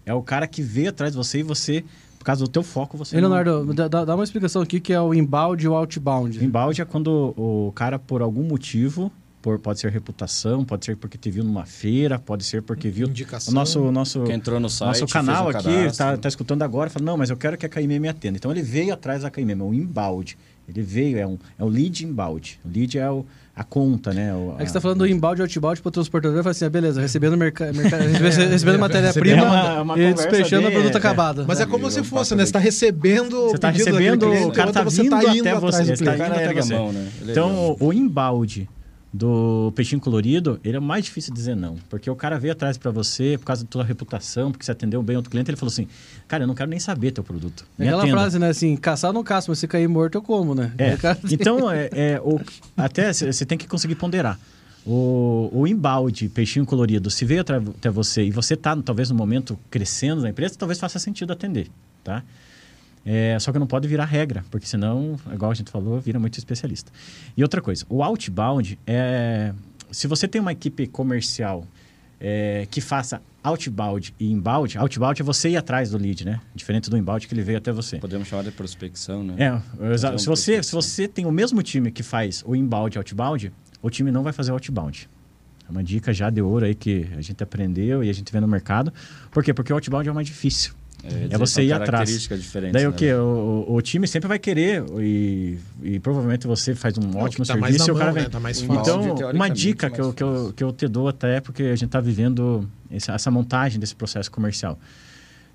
É 0.06 0.14
o 0.14 0.22
cara 0.22 0.46
que 0.46 0.62
vê 0.62 0.86
atrás 0.86 1.12
de 1.12 1.18
você 1.18 1.40
e 1.40 1.42
você 1.42 1.84
causa 2.26 2.44
do 2.44 2.50
teu 2.50 2.62
foco, 2.62 2.96
você. 2.96 3.16
Ei, 3.16 3.20
Leonardo, 3.20 3.64
não... 3.64 3.74
dá, 3.74 4.04
dá, 4.04 4.14
uma 4.14 4.24
explicação 4.24 4.60
aqui 4.60 4.80
que 4.80 4.92
é 4.92 5.00
o 5.00 5.14
inbound 5.14 5.64
e 5.64 5.68
o 5.68 5.74
outbound. 5.74 6.44
Inbound 6.44 6.82
é 6.82 6.84
quando 6.84 7.32
o 7.36 7.72
cara, 7.72 7.98
por 7.98 8.20
algum 8.20 8.42
motivo, 8.42 9.12
por, 9.40 9.60
pode 9.60 9.78
ser 9.78 9.92
reputação, 9.92 10.64
pode 10.64 10.84
ser 10.84 10.96
porque 10.96 11.16
te 11.16 11.30
viu 11.30 11.44
numa 11.44 11.64
feira, 11.64 12.18
pode 12.18 12.44
ser 12.44 12.62
porque 12.62 12.88
viu 12.88 13.06
Indicação, 13.06 13.52
o 13.52 13.54
nosso 13.54 13.92
nosso 13.92 14.24
que 14.24 14.32
entrou 14.32 14.58
no 14.58 14.68
site, 14.68 15.02
nosso 15.02 15.12
canal 15.12 15.48
aqui, 15.48 15.70
está 15.70 16.16
tá 16.16 16.28
escutando 16.28 16.62
agora, 16.62 16.90
fala, 16.90 17.04
não, 17.04 17.16
mas 17.16 17.30
eu 17.30 17.36
quero 17.36 17.56
que 17.56 17.64
a 17.64 17.68
KM 17.68 18.00
me 18.00 18.08
atenda. 18.08 18.36
Então 18.36 18.50
ele 18.50 18.62
veio 18.62 18.92
atrás 18.92 19.22
da 19.22 19.30
KM, 19.30 19.52
é 19.52 19.54
o 19.62 19.72
inbound. 19.72 20.36
Ele 20.68 20.82
veio, 20.82 21.16
é, 21.18 21.24
um, 21.24 21.38
é 21.56 21.62
o 21.62 21.68
lead 21.68 22.04
inbound. 22.04 22.58
O 22.64 22.68
lead 22.68 22.98
é 22.98 23.08
o 23.08 23.24
a 23.56 23.64
conta, 23.64 24.12
né? 24.12 24.34
O, 24.34 24.50
é 24.50 24.56
que 24.56 24.58
você 24.58 24.64
está 24.64 24.82
falando 24.82 24.98
do 24.98 25.06
inbound 25.06 25.40
e 25.40 25.42
outbound 25.42 25.80
para 25.80 25.88
o 25.88 25.90
transportador, 25.90 26.42
fala 26.42 26.50
assim, 26.50 26.66
ah, 26.66 26.70
beleza, 26.70 27.00
recebendo, 27.00 27.38
merca, 27.38 27.72
merca 27.72 27.96
recebendo 28.50 28.78
matéria-prima 28.78 29.86
é 29.96 30.10
e 30.10 30.14
despechando 30.14 30.68
o 30.68 30.70
produto 30.70 30.94
é, 30.94 30.98
acabado. 30.98 31.46
Mas 31.48 31.58
é 31.58 31.64
como 31.64 31.90
se 31.90 32.04
fosse, 32.04 32.34
né? 32.34 32.44
Você 32.44 32.50
está 32.50 32.58
recebendo 32.58 33.44
Você 33.44 33.56
está 33.56 33.70
recebendo, 33.70 34.30
o 34.30 34.52
cara 34.52 34.68
está 34.68 34.82
vindo 34.82 35.08
tá 35.08 35.20
até 35.20 35.54
você. 35.54 35.92
Está 35.94 36.14
indo 36.14 36.22
até 36.22 36.52
você. 36.52 36.74
Mão, 36.74 36.92
né? 36.92 37.08
Então, 37.22 37.76
o 37.80 37.92
inbound 37.94 38.68
do 39.16 39.72
peixinho 39.74 40.00
colorido, 40.00 40.60
ele 40.62 40.76
é 40.76 40.80
mais 40.80 41.04
difícil 41.04 41.32
dizer 41.32 41.56
não. 41.56 41.76
Porque 41.88 42.10
o 42.10 42.14
cara 42.14 42.38
veio 42.38 42.52
atrás 42.52 42.76
para 42.76 42.90
você 42.90 43.38
por 43.38 43.46
causa 43.46 43.64
da 43.64 43.68
tua 43.68 43.82
reputação, 43.82 44.52
porque 44.52 44.64
você 44.64 44.72
atendeu 44.72 45.02
bem 45.02 45.16
outro 45.16 45.30
cliente, 45.30 45.50
ele 45.50 45.56
falou 45.56 45.72
assim, 45.72 45.88
cara, 46.28 46.44
eu 46.44 46.46
não 46.46 46.54
quero 46.54 46.68
nem 46.68 46.78
saber 46.78 47.12
teu 47.12 47.24
produto. 47.24 47.64
É 47.78 47.84
aquela 47.84 48.02
atenda. 48.02 48.16
frase, 48.16 48.38
né? 48.38 48.48
Assim, 48.50 48.76
caçar 48.76 49.12
não 49.12 49.24
caço, 49.24 49.50
mas 49.50 49.58
se 49.58 49.66
cair 49.66 49.88
morto 49.88 50.16
eu 50.16 50.22
como, 50.22 50.54
né? 50.54 50.72
É. 50.78 50.96
Então, 51.30 51.70
é, 51.70 51.88
é 51.92 52.20
o, 52.22 52.40
até 52.76 53.12
você 53.12 53.44
tem 53.44 53.56
que 53.56 53.66
conseguir 53.66 53.94
ponderar. 53.94 54.38
O, 54.86 55.50
o 55.52 55.66
embalde, 55.66 56.28
peixinho 56.28 56.64
colorido, 56.64 57.10
se 57.10 57.24
veio 57.24 57.40
até 57.40 57.90
você 57.90 58.24
e 58.24 58.30
você 58.30 58.54
está 58.54 58.76
talvez 58.76 59.10
no 59.10 59.16
momento 59.16 59.58
crescendo 59.70 60.22
na 60.22 60.30
empresa, 60.30 60.54
talvez 60.56 60.78
faça 60.78 60.98
sentido 60.98 61.32
atender, 61.32 61.68
tá? 62.04 62.22
É, 63.08 63.38
só 63.38 63.52
que 63.52 63.58
não 63.58 63.68
pode 63.68 63.86
virar 63.86 64.04
regra, 64.04 64.44
porque 64.50 64.66
senão, 64.66 65.16
igual 65.32 65.52
a 65.52 65.54
gente 65.54 65.70
falou, 65.70 66.00
vira 66.00 66.18
muito 66.18 66.36
especialista. 66.36 66.90
E 67.36 67.42
outra 67.42 67.62
coisa, 67.62 67.86
o 67.88 68.02
outbound 68.02 68.76
é. 68.84 69.54
Se 69.92 70.08
você 70.08 70.26
tem 70.26 70.40
uma 70.40 70.50
equipe 70.50 70.88
comercial 70.88 71.64
é, 72.20 72.66
que 72.68 72.80
faça 72.80 73.22
outbound 73.44 74.12
e 74.18 74.32
inbound, 74.32 74.76
outbound 74.76 75.22
é 75.22 75.24
você 75.24 75.50
ir 75.50 75.56
atrás 75.56 75.90
do 75.90 75.98
lead, 75.98 76.24
né? 76.24 76.40
Diferente 76.52 76.90
do 76.90 76.96
inbound 76.96 77.28
que 77.28 77.32
ele 77.32 77.42
veio 77.42 77.58
até 77.58 77.70
você. 77.70 77.98
Podemos 77.98 78.26
chamar 78.26 78.42
de 78.42 78.50
prospecção, 78.50 79.22
né? 79.22 79.34
É, 79.38 79.94
exato. 79.94 80.18
Se 80.18 80.26
você, 80.26 80.60
se 80.60 80.72
você 80.72 81.06
tem 81.06 81.26
o 81.26 81.30
mesmo 81.30 81.62
time 81.62 81.92
que 81.92 82.02
faz 82.02 82.42
o 82.44 82.56
inbound 82.56 82.96
e 82.96 82.98
outbound, 82.98 83.52
o 83.80 83.88
time 83.88 84.10
não 84.10 84.24
vai 84.24 84.32
fazer 84.32 84.50
o 84.50 84.54
outbound. 84.54 85.08
É 85.68 85.70
uma 85.70 85.84
dica 85.84 86.12
já 86.12 86.28
de 86.28 86.42
ouro 86.42 86.64
aí 86.64 86.74
que 86.74 87.08
a 87.16 87.20
gente 87.20 87.40
aprendeu 87.40 88.02
e 88.02 88.10
a 88.10 88.12
gente 88.12 88.32
vê 88.32 88.40
no 88.40 88.48
mercado. 88.48 88.92
Por 89.30 89.44
quê? 89.44 89.54
Porque 89.54 89.72
o 89.72 89.76
outbound 89.76 90.08
é 90.08 90.10
o 90.12 90.14
mais 90.14 90.26
difícil. 90.26 90.74
É, 91.30 91.34
é 91.34 91.38
você 91.38 91.62
ir 91.62 91.72
atrás. 91.72 92.28
Daí 92.72 92.82
né? 92.82 92.88
o 92.88 92.92
que? 92.92 93.12
O, 93.12 93.66
o, 93.68 93.82
time 93.82 94.06
sempre 94.06 94.28
vai 94.28 94.38
querer 94.38 94.84
e, 94.98 95.58
e 95.82 96.00
provavelmente 96.00 96.46
você 96.46 96.74
faz 96.74 96.96
um 96.98 97.16
ótimo 97.16 97.44
tá 97.44 97.54
serviço 97.54 97.88
e 97.88 97.92
o 97.92 97.96
cara 97.96 98.12
vem. 98.12 98.24
Né? 98.24 98.28
Tá 98.28 98.40
então, 98.50 99.30
uma 99.32 99.48
dica 99.48 99.90
que 99.90 100.00
eu, 100.00 100.12
que, 100.12 100.22
eu, 100.22 100.52
que 100.54 100.64
eu 100.64 100.72
te 100.72 100.88
dou 100.88 101.08
até 101.08 101.40
porque 101.40 101.62
a 101.64 101.76
gente 101.76 101.86
está 101.86 102.00
vivendo 102.00 102.68
essa, 102.90 103.12
essa 103.12 103.30
montagem 103.30 103.78
desse 103.78 103.94
processo 103.94 104.30
comercial. 104.30 104.78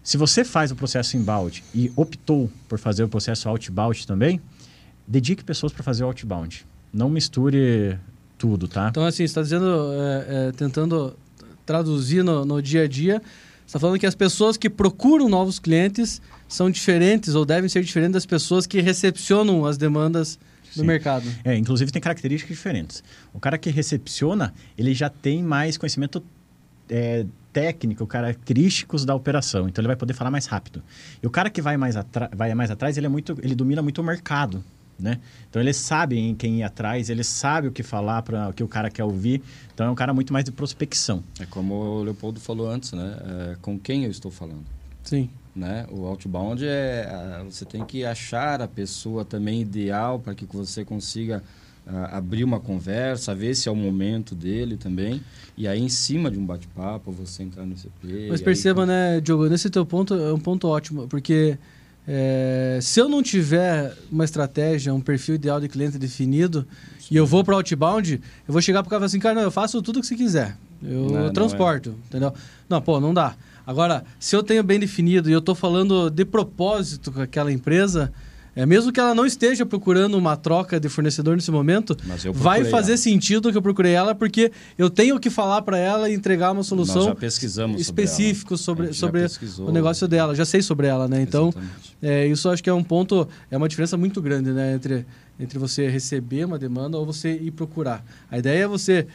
Se 0.04 0.18
você 0.18 0.44
faz 0.44 0.72
o 0.72 0.76
processo 0.76 1.16
inbound 1.16 1.64
e 1.76 1.92
optou 1.96 2.50
por 2.68 2.80
fazer 2.80 3.04
o 3.04 3.10
processo 3.10 3.48
outbound 3.48 4.08
também, 4.08 4.42
dedique 5.08 5.44
pessoas 5.44 5.72
para 5.72 5.84
fazer 5.84 6.04
o 6.04 6.08
outbound. 6.08 6.66
Não 6.92 7.10
misture 7.10 7.98
tudo, 8.38 8.68
tá? 8.68 8.88
Então, 8.90 9.06
assim, 9.06 9.18
você 9.18 9.24
está 9.26 9.42
dizendo, 9.42 9.92
é, 9.94 10.48
é, 10.48 10.52
tentando 10.54 11.16
traduzir 11.66 12.24
no, 12.24 12.44
no 12.44 12.62
dia 12.62 12.84
a 12.84 12.88
dia, 12.88 13.22
está 13.72 13.80
falando 13.80 13.98
que 13.98 14.06
as 14.06 14.16
pessoas 14.16 14.58
que 14.58 14.70
procuram 14.70 15.30
novos 15.30 15.58
clientes 15.58 16.22
são 16.46 16.70
diferentes 16.70 17.36
ou 17.36 17.46
devem 17.46 17.70
ser 17.70 17.82
diferentes 17.82 18.14
das 18.14 18.26
pessoas 18.26 18.68
que 18.68 18.82
recepcionam 18.82 19.66
as 19.66 19.78
demandas 19.78 20.38
do 20.76 20.82
Sim. 20.82 20.88
mercado. 20.88 21.26
É, 21.42 21.56
inclusive 21.56 21.90
tem 21.90 22.02
características 22.02 22.58
diferentes. 22.58 23.02
O 23.34 23.40
cara 23.40 23.58
que 23.58 23.70
recepciona, 23.70 24.54
ele 24.78 24.94
já 24.94 25.10
tem 25.10 25.42
mais 25.42 25.78
conhecimento 25.78 26.22
é, 26.90 27.26
técnico, 27.54 28.06
característicos 28.06 29.06
da 29.06 29.16
operação. 29.16 29.70
Então 29.70 29.82
ele 29.82 29.88
vai 29.88 29.96
poder 29.96 30.14
falar 30.14 30.32
mais 30.32 30.48
rápido. 30.48 30.84
E 31.24 31.26
o 31.26 31.30
cara 31.30 31.50
que 31.50 31.62
vai 31.62 31.78
mais, 31.78 31.96
vai 32.36 32.54
mais 32.54 32.72
atrás, 32.72 32.98
ele 32.98 33.06
é 33.06 33.10
muito, 33.10 33.38
ele 33.42 33.56
domina 33.56 33.82
muito 33.82 34.02
o 34.02 34.04
mercado. 34.04 34.62
Né? 35.02 35.20
Então 35.50 35.62
ele 35.62 35.74
sabe 35.74 36.18
em 36.18 36.36
quem 36.36 36.60
ir 36.60 36.64
atrás, 36.64 37.10
ele 37.10 37.24
sabe 37.24 37.68
o 37.68 37.72
que 37.72 37.82
falar 37.82 38.22
para 38.22 38.50
o 38.50 38.54
que 38.54 38.64
o 38.64 38.68
cara 38.68 38.90
quer 38.90 39.04
ouvir. 39.04 39.42
Então 39.74 39.88
é 39.88 39.90
um 39.90 39.96
cara 39.96 40.14
muito 40.14 40.32
mais 40.32 40.46
de 40.46 40.52
prospecção. 40.52 41.24
É 41.40 41.46
como 41.46 41.74
o 41.74 42.04
Leopoldo 42.04 42.40
falou 42.40 42.70
antes, 42.70 42.92
né? 42.94 43.18
É, 43.26 43.56
com 43.62 43.80
quem 43.80 44.06
eu 44.06 44.12
estou 44.12 44.30
falando? 44.30 44.64
Sim. 45.04 45.30
Né? 45.56 45.86
O 45.92 46.06
outbound 46.06 46.64
é 46.66 47.44
você 47.44 47.66
tem 47.66 47.84
que 47.84 48.06
achar 48.06 48.62
a 48.62 48.68
pessoa 48.68 49.26
também 49.26 49.62
ideal 49.62 50.20
para 50.20 50.34
que 50.34 50.46
você 50.46 50.86
consiga 50.86 51.44
uh, 51.86 52.16
abrir 52.16 52.44
uma 52.44 52.60
conversa, 52.60 53.36
ver 53.36 53.56
se 53.56 53.68
é 53.68 53.72
o 53.72 53.76
momento 53.76 54.34
dele 54.34 54.78
também. 54.78 55.22
E 55.58 55.68
aí, 55.68 55.82
em 55.82 55.90
cima 55.90 56.32
de 56.32 56.40
um 56.40 56.46
bate-papo, 56.46 57.12
você 57.12 57.44
entrar 57.44 57.66
no 57.66 57.76
CP. 57.76 58.28
Mas 58.30 58.42
perceba, 58.42 58.84
aí... 58.84 58.88
né, 58.88 59.22
Diogo, 59.22 59.48
nesse 59.50 59.70
teu 59.70 59.86
ponto 59.86 60.14
é 60.14 60.34
um 60.34 60.40
ponto 60.40 60.68
ótimo, 60.68 61.08
porque 61.08 61.58
é, 62.08 62.80
se 62.82 63.00
eu 63.00 63.08
não 63.08 63.22
tiver 63.22 63.96
uma 64.12 64.24
estratégia, 64.24 64.94
um 64.94 65.02
perfil 65.02 65.36
ideal 65.36 65.60
de 65.60 65.68
cliente 65.68 65.98
definido, 65.98 66.68
Sim. 67.00 67.08
e 67.12 67.18
eu 67.18 67.26
vou 67.26 67.44
para 67.44 67.56
outbound, 67.56 68.14
eu 68.48 68.52
vou 68.52 68.62
chegar 68.62 68.82
para 68.82 68.88
o 68.88 68.90
cara 68.90 68.98
e 68.98 69.02
falar 69.02 69.06
assim, 69.08 69.20
cara, 69.20 69.36
não, 69.36 69.42
eu 69.44 69.52
faço 69.52 69.82
tudo 69.82 69.98
o 69.98 70.02
que 70.02 70.08
você 70.08 70.16
quiser. 70.16 70.58
Eu, 70.84 71.10
não, 71.10 71.34
transporto, 71.34 71.90
não 71.90 71.96
é. 71.96 72.00
entendeu? 72.08 72.34
Não, 72.68 72.82
pô, 72.82 73.00
não 73.00 73.14
dá. 73.14 73.36
Agora, 73.66 74.04
se 74.20 74.36
eu 74.36 74.42
tenho 74.42 74.64
bem 74.64 74.80
definido 74.80 75.30
e 75.30 75.34
eu 75.34 75.40
estou 75.40 75.54
falando 75.54 76.10
de 76.10 76.26
propósito 76.26 77.12
com 77.12 77.22
aquela 77.22 77.52
empresa, 77.52 78.12
É, 78.54 78.66
mesmo 78.66 78.92
que 78.92 79.00
ela 79.00 79.16
não 79.16 79.26
esteja 79.26 79.66
procurando 79.66 80.18
uma 80.18 80.36
troca 80.36 80.78
de 80.78 80.90
fornecedor 80.90 81.36
nesse 81.36 81.52
momento, 81.52 81.96
Mas 82.06 82.26
eu 82.26 82.34
vai 82.34 82.66
fazer 82.66 82.94
ela. 82.94 82.98
sentido 82.98 83.50
que 83.50 83.58
eu 83.58 83.62
procurei 83.62 83.94
ela, 83.94 84.14
porque 84.14 84.52
eu 84.78 84.90
tenho 84.90 85.18
que 85.20 85.30
falar 85.30 85.62
para 85.62 85.78
ela 85.78 86.10
e 86.10 86.14
entregar 86.14 86.52
uma 86.52 86.64
solução 86.64 87.16
pesquisamos 87.16 87.82
sobre 88.58 88.94
sobre, 88.94 88.94
sobre 88.94 89.28
o 89.60 89.72
negócio 89.72 90.06
dela. 90.06 90.36
Já 90.36 90.44
sei 90.44 90.62
sobre 90.62 90.88
ela, 90.88 91.08
né? 91.08 91.22
Então, 91.22 91.54
é, 92.02 92.28
isso 92.28 92.50
acho 92.50 92.62
que 92.62 92.70
é 92.70 92.74
um 92.74 92.84
ponto, 92.84 93.28
é 93.50 93.56
uma 93.56 93.70
diferença 93.70 93.96
muito 93.96 94.22
grande, 94.22 94.52
né? 94.52 94.74
Entre, 94.74 95.06
entre 95.40 95.58
você 95.58 95.88
receber 95.88 96.44
uma 96.44 96.60
demanda 96.60 96.98
ou 96.98 97.06
você 97.06 97.32
ir 97.32 97.52
procurar. 97.52 98.04
A 98.30 98.38
ideia 98.38 98.64
é 98.64 98.68
você, 98.68 99.08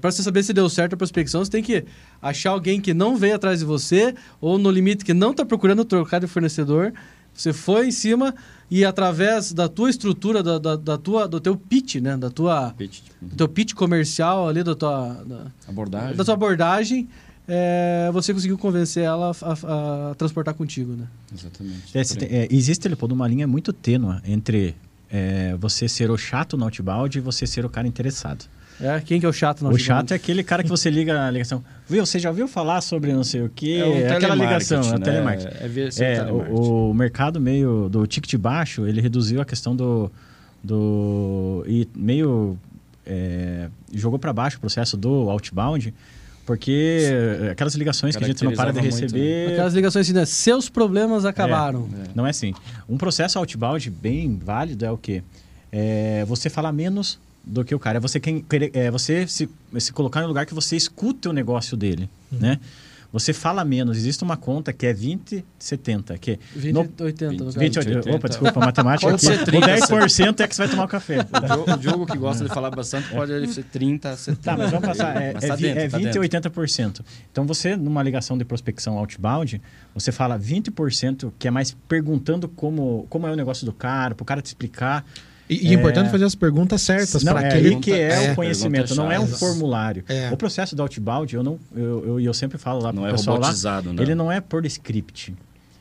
para 0.00 0.12
você 0.12 0.22
saber 0.22 0.44
se 0.44 0.52
deu 0.52 0.68
certo 0.68 0.92
a 0.92 0.96
prospecção, 0.96 1.44
você 1.44 1.50
tem 1.50 1.64
que 1.64 1.84
achar 2.22 2.50
alguém 2.50 2.80
que 2.80 2.94
não 2.94 3.16
veio 3.16 3.34
atrás 3.34 3.58
de 3.58 3.64
você 3.64 4.14
ou 4.40 4.56
no 4.56 4.70
limite 4.70 5.04
que 5.04 5.12
não 5.12 5.32
está 5.32 5.44
procurando 5.44 5.84
trocar 5.84 6.20
de 6.20 6.28
fornecedor. 6.28 6.92
Você 7.34 7.52
foi 7.52 7.88
em 7.88 7.92
cima 7.92 8.34
e 8.70 8.84
através 8.84 9.52
da 9.52 9.68
tua 9.68 9.88
estrutura, 9.90 10.42
da, 10.42 10.58
da, 10.58 10.76
da 10.76 10.98
tua, 10.98 11.26
do 11.26 11.40
teu 11.40 11.56
pitch, 11.56 11.96
né? 11.96 12.16
Da 12.16 12.30
tua, 12.30 12.74
Pitch, 12.76 13.00
do 13.20 13.34
teu 13.36 13.48
pitch 13.48 13.72
comercial 13.74 14.48
ali, 14.48 14.62
da 14.62 14.74
tua, 14.74 15.24
da, 15.26 15.46
abordagem. 15.66 16.16
da 16.16 16.24
tua 16.24 16.34
abordagem, 16.34 17.08
é, 17.46 18.10
você 18.12 18.34
conseguiu 18.34 18.58
convencer 18.58 19.04
ela 19.04 19.30
a, 19.40 19.52
a- 19.52 20.10
a 20.10 20.14
transportar 20.16 20.52
contigo, 20.54 20.92
né? 20.92 21.06
Exatamente. 21.32 21.96
É, 22.26 22.44
é, 22.44 22.48
existe, 22.50 22.86
Leopoldo, 22.88 23.14
uma 23.14 23.26
linha 23.26 23.46
muito 23.46 23.72
tênua 23.72 24.20
entre 24.26 24.74
é, 25.10 25.56
você 25.58 25.88
ser 25.88 26.10
o 26.10 26.18
chato 26.18 26.56
no 26.58 26.64
outbound 26.64 27.16
e 27.16 27.20
você 27.22 27.46
ser 27.46 27.64
o 27.64 27.70
cara 27.70 27.88
interessado. 27.88 28.44
É, 28.80 29.00
quem 29.00 29.18
que 29.18 29.26
é 29.26 29.28
o 29.28 29.32
chato? 29.32 29.62
no 29.62 29.70
o 29.70 29.78
chato 29.78 30.12
é 30.12 30.14
aquele 30.14 30.42
cara 30.42 30.62
que 30.62 30.68
você 30.68 30.88
liga 30.88 31.26
a 31.26 31.30
ligação. 31.30 31.64
Viu, 31.88 32.06
você 32.06 32.18
já 32.18 32.28
ouviu 32.28 32.46
falar 32.46 32.80
sobre 32.80 33.12
não 33.12 33.24
sei 33.24 33.42
o 33.42 33.48
quê? 33.48 33.80
É 33.82 33.86
um 34.12 34.16
aquela 34.16 34.34
ligação, 34.34 34.80
é 34.82 34.86
o 34.86 34.98
né? 34.98 35.04
telemarketing. 35.04 35.56
É, 35.60 35.90
se 35.90 36.04
É, 36.04 36.14
telemarketing. 36.16 36.60
o, 36.60 36.90
o 36.90 36.94
mercado 36.94 37.40
meio 37.40 37.88
do 37.88 38.06
ticket 38.06 38.34
baixo, 38.36 38.86
ele 38.86 39.00
reduziu 39.00 39.40
a 39.40 39.44
questão 39.44 39.74
do... 39.74 40.10
do 40.62 41.64
e 41.66 41.88
meio 41.94 42.56
é, 43.04 43.68
jogou 43.92 44.18
para 44.18 44.32
baixo 44.32 44.58
o 44.58 44.60
processo 44.60 44.96
do 44.96 45.30
outbound, 45.30 45.92
porque 46.46 47.08
aquelas 47.50 47.74
ligações 47.74 48.14
que 48.14 48.22
a 48.22 48.26
gente 48.26 48.44
não 48.44 48.52
para 48.52 48.70
de 48.70 48.78
Caracterizava 48.78 49.10
muito, 49.12 49.14
né? 49.14 49.20
receber... 49.22 49.52
Aquelas 49.54 49.74
ligações 49.74 50.06
assim, 50.06 50.14
né? 50.14 50.24
Seus 50.24 50.68
problemas 50.68 51.24
acabaram. 51.24 51.88
É. 52.04 52.10
Não 52.14 52.26
é 52.26 52.30
assim. 52.30 52.54
Um 52.88 52.96
processo 52.96 53.38
outbound 53.38 53.90
bem 53.90 54.38
válido 54.38 54.84
é 54.84 54.90
o 54.90 54.96
quê? 54.96 55.22
É 55.72 56.24
você 56.26 56.48
falar 56.48 56.72
menos 56.72 57.18
do 57.48 57.64
que 57.64 57.74
o 57.74 57.78
cara. 57.78 57.98
É 57.98 58.00
você, 58.00 58.20
quem, 58.20 58.44
é 58.74 58.90
você 58.90 59.26
se, 59.26 59.48
se 59.78 59.92
colocar 59.92 60.20
no 60.22 60.28
lugar 60.28 60.46
que 60.46 60.54
você 60.54 60.76
escuta 60.76 61.30
o 61.30 61.32
negócio 61.32 61.76
dele, 61.76 62.08
né? 62.30 62.60
Você 63.10 63.32
fala 63.32 63.64
menos. 63.64 63.96
Existe 63.96 64.22
uma 64.22 64.36
conta 64.36 64.70
que 64.70 64.84
é 64.86 64.92
20-70, 64.92 66.18
que 66.18 66.38
20, 66.54 66.74
no- 66.74 66.80
80, 67.06 67.32
no 67.32 67.44
caso. 67.46 67.58
20, 67.58 67.78
80. 67.78 68.10
opa, 68.14 68.28
desculpa, 68.28 68.60
matemática 68.60 69.08
aqui. 69.14 69.24
ser 69.24 69.44
30, 69.44 69.66
o 69.66 69.70
10% 69.70 70.40
é 70.40 70.46
que 70.46 70.54
você 70.54 70.62
vai 70.62 70.68
tomar 70.70 70.84
o 70.84 70.88
café. 70.88 71.16
O 71.72 71.76
Diogo, 71.78 72.04
que 72.06 72.18
gosta 72.18 72.44
de 72.44 72.50
falar 72.52 72.70
bastante 72.70 73.08
pode 73.08 73.46
ser 73.52 73.64
30, 73.64 74.14
70. 74.14 74.42
Tá, 74.42 74.56
mas 74.58 74.70
vamos 74.70 74.86
passar. 74.88 75.16
É, 75.22 75.32
Mas 75.32 75.44
é 75.44 75.48
tá 75.48 75.56
vi- 75.56 75.62
dentro, 75.62 75.80
é 75.80 75.88
tá 75.88 75.96
20 75.98 76.04
dentro. 76.04 76.24
e 76.24 76.28
80%. 76.28 77.00
Então, 77.32 77.46
você, 77.46 77.76
numa 77.76 78.02
ligação 78.02 78.36
de 78.36 78.44
prospecção 78.44 78.98
outbound, 78.98 79.58
você 79.94 80.12
fala 80.12 80.38
20%, 80.38 81.32
que 81.38 81.48
é 81.48 81.50
mais 81.50 81.74
perguntando 81.88 82.46
como, 82.46 83.06
como 83.08 83.26
é 83.26 83.32
o 83.32 83.36
negócio 83.36 83.64
do 83.64 83.72
cara, 83.72 84.14
para 84.14 84.22
o 84.22 84.26
cara 84.26 84.42
te 84.42 84.46
explicar. 84.48 85.02
E, 85.48 85.68
e 85.68 85.70
é 85.70 85.74
importante 85.74 86.10
fazer 86.10 86.24
as 86.24 86.34
perguntas 86.34 86.82
certas 86.82 87.24
para 87.24 87.42
é 87.42 87.48
aquele 87.48 87.76
que 87.76 87.92
é, 87.92 88.26
é, 88.26 88.32
o 88.32 88.34
conhecimento, 88.34 88.88
pergunta 88.88 89.02
não 89.02 89.10
é 89.10 89.18
um 89.18 89.26
formulário. 89.26 90.04
É. 90.08 90.30
O 90.30 90.36
processo 90.36 90.76
do 90.76 90.82
outbound, 90.82 91.34
eu 91.34 91.42
não, 91.42 91.58
eu, 91.74 92.06
eu, 92.06 92.20
eu 92.20 92.34
sempre 92.34 92.58
falo 92.58 92.82
lá 92.82 92.92
Não 92.92 93.02
pro 93.02 93.10
é 93.10 93.12
pessoal 93.12 93.36
lá, 93.38 93.46
robotizado, 93.46 93.92
né? 93.92 94.02
ele 94.02 94.14
não 94.14 94.30
é 94.30 94.40
por 94.40 94.64
script. 94.66 95.34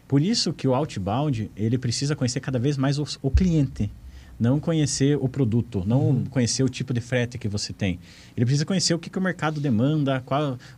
Por 0.08 0.22
isso 0.22 0.54
que 0.54 0.68
o 0.68 0.74
outbound, 0.74 1.52
ele 1.56 1.78
precisa 1.78 2.16
conhecer 2.16 2.40
cada 2.40 2.58
vez 2.58 2.78
mais 2.78 2.98
o, 2.98 3.06
o 3.22 3.30
cliente. 3.30 3.92
Não 4.40 4.60
conhecer 4.60 5.18
o 5.20 5.28
produto, 5.28 5.84
não 5.86 6.02
Uhum. 6.10 6.26
conhecer 6.26 6.62
o 6.64 6.70
tipo 6.70 6.94
de 6.94 7.02
frete 7.02 7.38
que 7.40 7.48
você 7.48 7.74
tem. 7.74 8.00
Ele 8.36 8.46
precisa 8.46 8.66
conhecer 8.66 8.94
o 8.94 9.00
que, 9.00 9.10
que 9.10 9.18
o 9.18 9.22
mercado 9.22 9.60
demanda, 9.60 10.24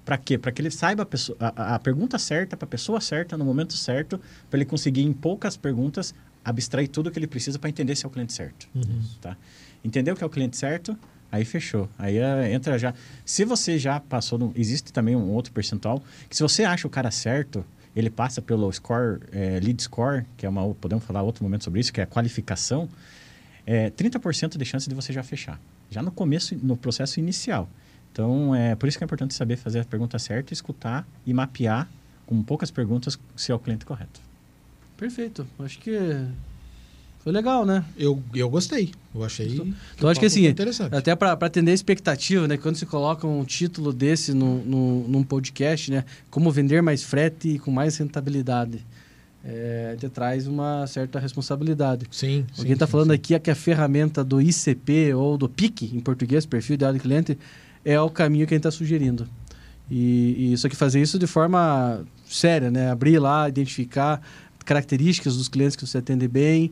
para 0.05 0.17
quê? 0.17 0.37
Para 0.37 0.51
que 0.51 0.61
ele 0.61 0.71
saiba 0.71 1.03
a, 1.03 1.05
pessoa- 1.05 1.37
a- 1.41 1.75
a 1.75 1.79
pergunta 1.79 2.17
certa, 2.17 2.55
para 2.55 2.65
a 2.65 2.69
pessoa 2.69 3.01
certa, 3.01 3.37
no 3.37 3.43
momento 3.43 3.73
certo, 3.73 4.19
para 4.49 4.57
ele 4.59 4.65
conseguir, 4.65 5.01
em 5.03 5.11
poucas 5.11 5.57
perguntas, 5.57 6.13
abstrair 6.43 6.87
tudo 6.87 7.11
que 7.11 7.19
ele 7.19 7.27
precisa 7.27 7.59
para 7.59 7.69
entender 7.69 7.95
se 7.97 8.05
é 8.05 8.07
o 8.07 8.11
cliente 8.11 8.31
certo. 8.31 8.67
Tá? 9.19 9.35
Entendeu 9.83 10.15
que 10.15 10.23
é 10.23 10.27
o 10.27 10.29
cliente 10.29 10.55
certo? 10.55 10.97
Aí 11.31 11.43
fechou. 11.45 11.87
Aí 11.97 12.17
é, 12.17 12.53
entra 12.53 12.79
já. 12.79 12.93
Se 13.25 13.43
você 13.45 13.77
já 13.77 13.99
passou. 13.99 14.39
No, 14.39 14.51
existe 14.55 14.91
também 14.91 15.15
um 15.15 15.29
outro 15.31 15.51
percentual 15.53 16.01
que 16.29 16.35
se 16.35 16.41
você 16.41 16.63
acha 16.63 16.87
o 16.87 16.89
cara 16.89 17.11
certo, 17.11 17.63
ele 17.95 18.09
passa 18.09 18.41
pelo 18.41 18.71
score, 18.71 19.19
é, 19.31 19.59
lead 19.61 19.79
score, 19.83 20.25
que 20.37 20.45
é 20.45 20.49
uma. 20.49 20.73
Podemos 20.73 21.03
falar 21.03 21.21
outro 21.21 21.43
momento 21.43 21.63
sobre 21.65 21.81
isso, 21.81 21.93
que 21.93 21.99
é 21.99 22.03
a 22.03 22.07
qualificação. 22.07 22.89
É 23.71 23.91
30% 23.91 24.57
de 24.57 24.65
chance 24.65 24.89
de 24.89 24.95
você 24.95 25.13
já 25.13 25.21
fechar. 25.21 25.61
Já 25.91 26.01
no 26.01 26.09
começo, 26.09 26.57
no 26.63 26.75
processo 26.75 27.19
inicial. 27.19 27.69
Então, 28.11 28.55
é 28.55 28.73
por 28.73 28.89
isso 28.89 28.97
que 28.97 29.03
é 29.03 29.05
importante 29.05 29.35
saber 29.35 29.57
fazer 29.57 29.81
a 29.81 29.85
pergunta 29.85 30.17
certa, 30.17 30.51
escutar 30.51 31.07
e 31.23 31.31
mapear 31.31 31.87
com 32.25 32.41
poucas 32.41 32.71
perguntas 32.71 33.19
se 33.35 33.51
é 33.51 33.55
o 33.55 33.59
cliente 33.59 33.85
correto. 33.85 34.19
Perfeito. 34.97 35.45
Acho 35.59 35.77
que 35.77 35.99
foi 37.19 37.31
legal, 37.31 37.63
né? 37.63 37.85
Eu, 37.95 38.23
eu 38.33 38.49
gostei. 38.49 38.91
Eu 39.13 39.23
achei. 39.23 39.61
Então, 39.95 40.09
acho 40.09 40.19
que 40.19 40.25
assim. 40.25 40.47
Até 40.91 41.15
para 41.15 41.33
atender 41.33 41.69
a 41.69 41.75
expectativa, 41.75 42.47
né? 42.47 42.57
Quando 42.57 42.75
se 42.75 42.87
coloca 42.87 43.27
um 43.27 43.45
título 43.45 43.93
desse 43.93 44.33
no, 44.33 44.65
no, 44.65 45.07
num 45.07 45.23
podcast, 45.23 45.91
né? 45.91 46.05
Como 46.31 46.51
vender 46.51 46.81
mais 46.81 47.03
frete 47.03 47.49
e 47.49 47.59
com 47.59 47.69
mais 47.69 47.97
rentabilidade. 47.97 48.83
É, 49.43 49.95
te 49.97 50.09
traz 50.09 50.47
uma 50.47 50.85
certa 50.85 51.17
responsabilidade. 51.17 52.05
Sim. 52.11 52.45
Alguém 52.57 52.73
está 52.73 52.85
falando 52.85 53.11
aqui 53.11 53.33
é 53.33 53.39
que 53.39 53.49
a 53.49 53.55
ferramenta 53.55 54.21
do 54.21 54.41
ICP 54.41 55.13
ou 55.13 55.37
do 55.37 55.47
PIC, 55.47 55.95
em 55.95 55.99
português, 56.01 56.45
perfil 56.45 56.73
ideal 56.73 56.91
de 56.91 56.99
cliente, 56.99 57.37
é 57.85 57.99
o 57.99 58.09
caminho 58.09 58.45
que 58.45 58.53
a 58.53 58.57
gente 58.57 58.67
está 58.67 58.71
sugerindo. 58.71 59.27
E, 59.89 60.51
e 60.53 60.57
só 60.57 60.67
que 60.67 60.75
fazer 60.75 61.01
isso 61.01 61.17
de 61.17 61.25
forma 61.25 62.05
séria, 62.27 62.69
né? 62.69 62.91
Abrir 62.91 63.17
lá, 63.17 63.47
identificar 63.47 64.21
características 64.65 65.35
dos 65.35 65.47
clientes 65.47 65.75
que 65.75 65.85
você 65.85 65.97
atende 65.97 66.27
bem, 66.27 66.71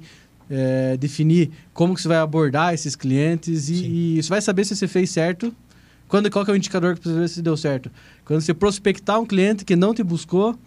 é, 0.49 0.95
definir 0.97 1.49
como 1.73 1.95
que 1.95 2.01
você 2.01 2.07
vai 2.07 2.17
abordar 2.17 2.73
esses 2.73 2.95
clientes 2.95 3.69
e, 3.69 4.17
e 4.17 4.23
você 4.23 4.29
vai 4.29 4.41
saber 4.41 4.65
se 4.65 4.75
você 4.75 4.87
fez 4.87 5.09
certo. 5.09 5.53
Quando, 6.07 6.29
qual 6.29 6.45
que 6.45 6.51
é 6.51 6.53
o 6.53 6.57
indicador 6.57 6.95
que 6.95 7.01
precisa 7.01 7.19
ver 7.19 7.27
se 7.27 7.41
deu 7.41 7.57
certo? 7.57 7.91
Quando 8.23 8.39
você 8.39 8.53
prospectar 8.53 9.19
um 9.19 9.25
cliente 9.25 9.65
que 9.65 9.75
não 9.75 9.93
te 9.93 10.03
buscou 10.03 10.57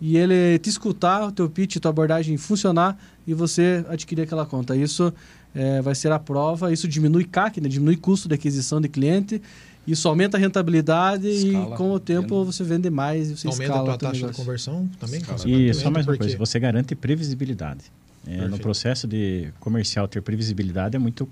e 0.00 0.16
ele 0.16 0.58
te 0.58 0.68
escutar, 0.68 1.26
o 1.28 1.32
teu 1.32 1.48
pitch, 1.48 1.76
tua 1.76 1.90
abordagem 1.90 2.36
funcionar 2.36 2.98
e 3.26 3.32
você 3.34 3.84
adquirir 3.88 4.22
aquela 4.22 4.44
conta. 4.44 4.76
Isso 4.76 5.12
é, 5.54 5.80
vai 5.80 5.94
ser 5.94 6.12
a 6.12 6.18
prova, 6.18 6.72
isso 6.72 6.86
diminui 6.86 7.24
CAC, 7.24 7.60
né? 7.60 7.68
diminui 7.68 7.96
custo 7.96 8.28
de 8.28 8.34
aquisição 8.34 8.80
de 8.80 8.88
cliente, 8.88 9.40
isso 9.86 10.06
aumenta 10.08 10.36
a 10.36 10.40
rentabilidade 10.40 11.28
Escala, 11.28 11.74
e 11.74 11.78
com 11.78 11.92
o 11.92 12.00
tempo 12.00 12.40
vendo. 12.40 12.52
você 12.52 12.64
vende 12.64 12.90
mais 12.90 13.30
e 13.30 13.36
você 13.36 13.46
Aumenta 13.46 13.62
a 13.62 13.66
escala 13.76 13.84
tua 13.84 13.94
o 13.94 13.98
teu 13.98 14.08
taxa 14.08 14.16
de 14.18 14.22
negócio. 14.24 14.44
conversão 14.44 14.90
também? 14.98 15.20
Escala. 15.20 15.40
E 15.48 15.72
só 15.74 15.90
mais 15.90 16.04
uma 16.06 16.12
porque- 16.12 16.24
coisa, 16.24 16.36
você 16.38 16.58
garante 16.58 16.94
previsibilidade. 16.94 17.84
É, 18.28 18.48
no 18.48 18.58
processo 18.58 19.06
de 19.06 19.50
comercial 19.60 20.08
ter 20.08 20.20
previsibilidade 20.20 20.96
é 20.96 20.98
muito 20.98 21.28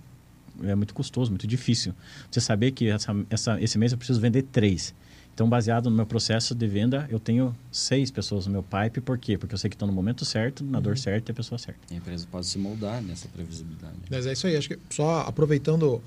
é 0.63 0.73
muito 0.77 0.95
custoso, 0.95 1.33
muito 1.33 1.49
difícil. 1.49 1.93
Você 2.31 2.41
saber 2.41 2.71
que 2.71 2.87
essa, 2.89 3.13
essa, 3.29 3.61
esse 3.61 3.77
mês 3.77 3.91
eu 3.91 3.99
preciso 3.99 4.21
vender 4.21 4.43
três. 4.43 4.95
Então, 5.35 5.49
baseado 5.49 5.91
no 5.91 5.97
meu 5.97 6.07
processo 6.07 6.55
de 6.55 6.67
venda, 6.69 7.09
eu 7.11 7.19
tenho 7.19 7.55
seis 7.73 8.09
pessoas 8.09 8.47
no 8.47 8.53
meu 8.53 8.63
pipe. 8.63 9.01
Por 9.01 9.19
quê? 9.19 9.37
Porque 9.37 9.53
eu 9.55 9.59
sei 9.59 9.69
que 9.69 9.75
estão 9.75 9.89
no 9.89 9.93
momento 9.93 10.25
certo, 10.25 10.63
na 10.63 10.79
Uhum. 10.79 10.83
dor 10.85 10.97
certa 10.97 11.31
e 11.31 11.33
a 11.33 11.35
pessoa 11.35 11.59
certa. 11.59 11.81
A 11.91 11.95
empresa 11.97 12.25
pode 12.31 12.47
se 12.47 12.57
moldar 12.57 13.03
nessa 13.03 13.27
previsibilidade. 13.27 13.95
Mas 14.09 14.27
é 14.27 14.33
isso 14.33 14.47
aí. 14.47 14.57
Acho 14.57 14.69
que 14.69 14.79
só 14.91 15.23
aproveitando 15.23 16.01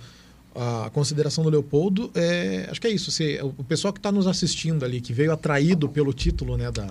a 0.55 0.89
consideração 0.91 1.43
do 1.43 1.49
Leopoldo, 1.49 2.09
é, 2.15 2.67
acho 2.71 2.79
que 2.79 2.87
é 2.87 2.89
isso. 2.89 3.11
Se, 3.11 3.37
o 3.41 3.63
pessoal 3.65 3.91
que 3.93 3.99
está 3.99 4.11
nos 4.13 4.27
assistindo 4.27 4.85
ali, 4.85 5.01
que 5.01 5.11
veio 5.11 5.31
atraído 5.33 5.89
pelo 5.89 6.13
título 6.13 6.55
né, 6.57 6.71
da, 6.71 6.87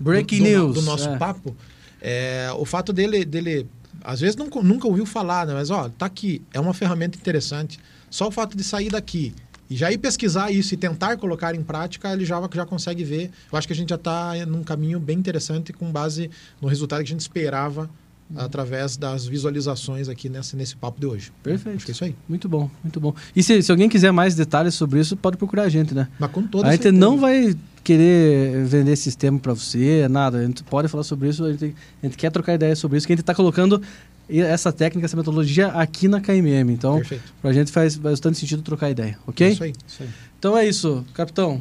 Breaking 0.00 0.38
do, 0.38 0.42
do- 0.44 0.48
news. 0.50 0.74
do 0.76 0.82
nosso 0.82 1.08
é. 1.10 1.18
papo, 1.18 1.54
é, 2.00 2.48
o 2.58 2.64
fato 2.64 2.92
dele, 2.94 3.24
dele 3.26 3.68
às 4.02 4.20
vezes 4.20 4.34
nunca, 4.36 4.60
nunca 4.62 4.88
ouviu 4.88 5.04
falar, 5.06 5.46
né? 5.46 5.52
mas 5.54 5.70
ó, 5.70 5.88
tá 5.90 6.06
aqui, 6.06 6.40
é 6.52 6.58
uma 6.58 6.72
ferramenta 6.74 7.16
interessante. 7.18 7.78
Só 8.10 8.26
o 8.28 8.30
fato 8.30 8.56
de 8.56 8.64
sair 8.64 8.88
daqui 8.90 9.34
e 9.68 9.76
já 9.76 9.90
ir 9.90 9.98
pesquisar 9.98 10.50
isso 10.50 10.74
e 10.74 10.76
tentar 10.76 11.16
colocar 11.16 11.54
em 11.54 11.62
prática, 11.62 12.12
ele 12.12 12.24
já, 12.24 12.40
já 12.52 12.66
consegue 12.66 13.02
ver. 13.04 13.30
Eu 13.50 13.58
acho 13.58 13.66
que 13.66 13.72
a 13.72 13.76
gente 13.76 13.88
já 13.88 13.96
está 13.96 14.34
num 14.46 14.62
caminho 14.62 15.00
bem 15.00 15.18
interessante 15.18 15.72
com 15.72 15.90
base 15.90 16.30
no 16.60 16.68
resultado 16.68 16.98
que 16.98 17.04
a 17.04 17.12
gente 17.12 17.20
esperava 17.20 17.88
através 18.36 18.96
das 18.96 19.26
visualizações 19.26 20.08
aqui 20.08 20.28
nesse, 20.28 20.56
nesse 20.56 20.76
papo 20.76 21.00
de 21.00 21.06
hoje. 21.06 21.32
Perfeito. 21.42 21.76
Acho 21.76 21.84
que 21.84 21.90
é 21.90 21.94
isso 21.94 22.04
aí. 22.04 22.16
Muito 22.28 22.48
bom, 22.48 22.70
muito 22.82 22.98
bom. 22.98 23.14
E 23.34 23.42
se, 23.42 23.62
se 23.62 23.70
alguém 23.70 23.88
quiser 23.88 24.12
mais 24.12 24.34
detalhes 24.34 24.74
sobre 24.74 25.00
isso, 25.00 25.16
pode 25.16 25.36
procurar 25.36 25.64
a 25.64 25.68
gente, 25.68 25.94
né? 25.94 26.08
Mas 26.18 26.30
com 26.30 26.42
toda 26.42 26.68
a 26.68 26.72
gente 26.72 26.82
certeza. 26.82 27.00
não 27.00 27.18
vai 27.18 27.54
querer 27.82 28.64
vender 28.64 28.96
sistema 28.96 29.38
para 29.38 29.52
você, 29.52 30.08
nada. 30.08 30.38
A 30.38 30.44
gente 30.44 30.64
pode 30.64 30.88
falar 30.88 31.04
sobre 31.04 31.28
isso, 31.28 31.44
a 31.44 31.52
gente, 31.52 31.74
a 32.02 32.06
gente 32.06 32.16
quer 32.16 32.30
trocar 32.32 32.54
ideia 32.54 32.74
sobre 32.74 32.96
isso, 32.96 33.06
que 33.06 33.12
a 33.12 33.16
gente 33.16 33.22
está 33.22 33.34
colocando 33.34 33.80
essa 34.28 34.72
técnica, 34.72 35.06
essa 35.06 35.16
metodologia 35.16 35.68
aqui 35.68 36.08
na 36.08 36.20
KMM. 36.20 36.70
Então, 36.72 37.02
para 37.40 37.50
a 37.50 37.52
gente 37.52 37.70
faz 37.72 37.96
bastante 37.96 38.38
sentido 38.38 38.62
trocar 38.62 38.90
ideia, 38.90 39.18
ok? 39.26 39.46
É 39.48 39.50
isso 39.50 39.62
aí. 39.64 39.72
Então 40.38 40.56
é 40.56 40.66
isso, 40.66 41.04
capitão. 41.14 41.60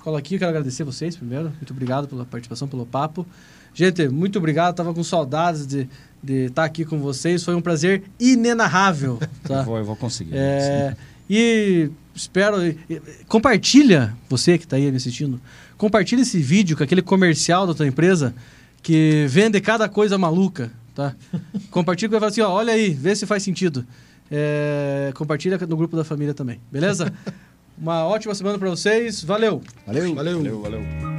colo 0.00 0.16
aqui, 0.16 0.38
quero 0.38 0.50
agradecer 0.50 0.84
vocês 0.84 1.16
primeiro. 1.16 1.44
Muito 1.56 1.72
obrigado 1.72 2.08
pela 2.08 2.24
participação, 2.24 2.66
pelo 2.68 2.84
papo. 2.86 3.26
Gente, 3.74 4.08
muito 4.08 4.38
obrigado. 4.38 4.74
Tava 4.74 4.92
com 4.92 5.02
saudades 5.04 5.66
de 5.66 5.88
de 6.24 6.44
estar 6.46 6.62
aqui 6.64 6.84
com 6.84 7.00
vocês. 7.00 7.42
Foi 7.42 7.52
um 7.52 7.60
prazer 7.60 8.04
inenarrável. 8.20 9.18
Tá? 9.42 9.58
Eu, 9.58 9.64
vou, 9.64 9.78
eu 9.78 9.84
vou 9.84 9.96
conseguir. 9.96 10.30
É, 10.36 10.94
e 11.28 11.90
espero. 12.14 12.64
e- 12.64 12.78
e- 12.88 13.00
Compartilha, 13.26 14.14
você 14.28 14.56
que 14.56 14.62
está 14.64 14.76
aí 14.76 14.88
me 14.88 14.96
assistindo, 14.98 15.40
compartilha 15.76 16.22
esse 16.22 16.38
vídeo 16.38 16.76
com 16.76 16.84
aquele 16.84 17.02
comercial 17.02 17.66
da 17.66 17.74
tua 17.74 17.88
empresa 17.88 18.32
que 18.80 19.26
vende 19.28 19.60
cada 19.60 19.88
coisa 19.88 20.16
maluca. 20.16 20.70
Tá? 20.94 21.14
compartilha 21.70 22.08
e 22.08 22.10
vai 22.10 22.20
falar 22.20 22.30
assim: 22.30 22.40
ó, 22.40 22.50
olha 22.50 22.72
aí, 22.72 22.90
vê 22.90 23.14
se 23.14 23.26
faz 23.26 23.42
sentido. 23.42 23.86
É, 24.30 25.12
compartilha 25.14 25.58
no 25.58 25.76
grupo 25.76 25.96
da 25.96 26.04
família 26.04 26.34
também, 26.34 26.60
beleza? 26.70 27.12
Uma 27.76 28.04
ótima 28.06 28.34
semana 28.34 28.58
para 28.58 28.70
vocês. 28.70 29.22
Valeu! 29.22 29.62
Valeu. 29.86 30.14
Valeu. 30.14 30.38
Valeu, 30.38 30.62
valeu. 30.62 31.11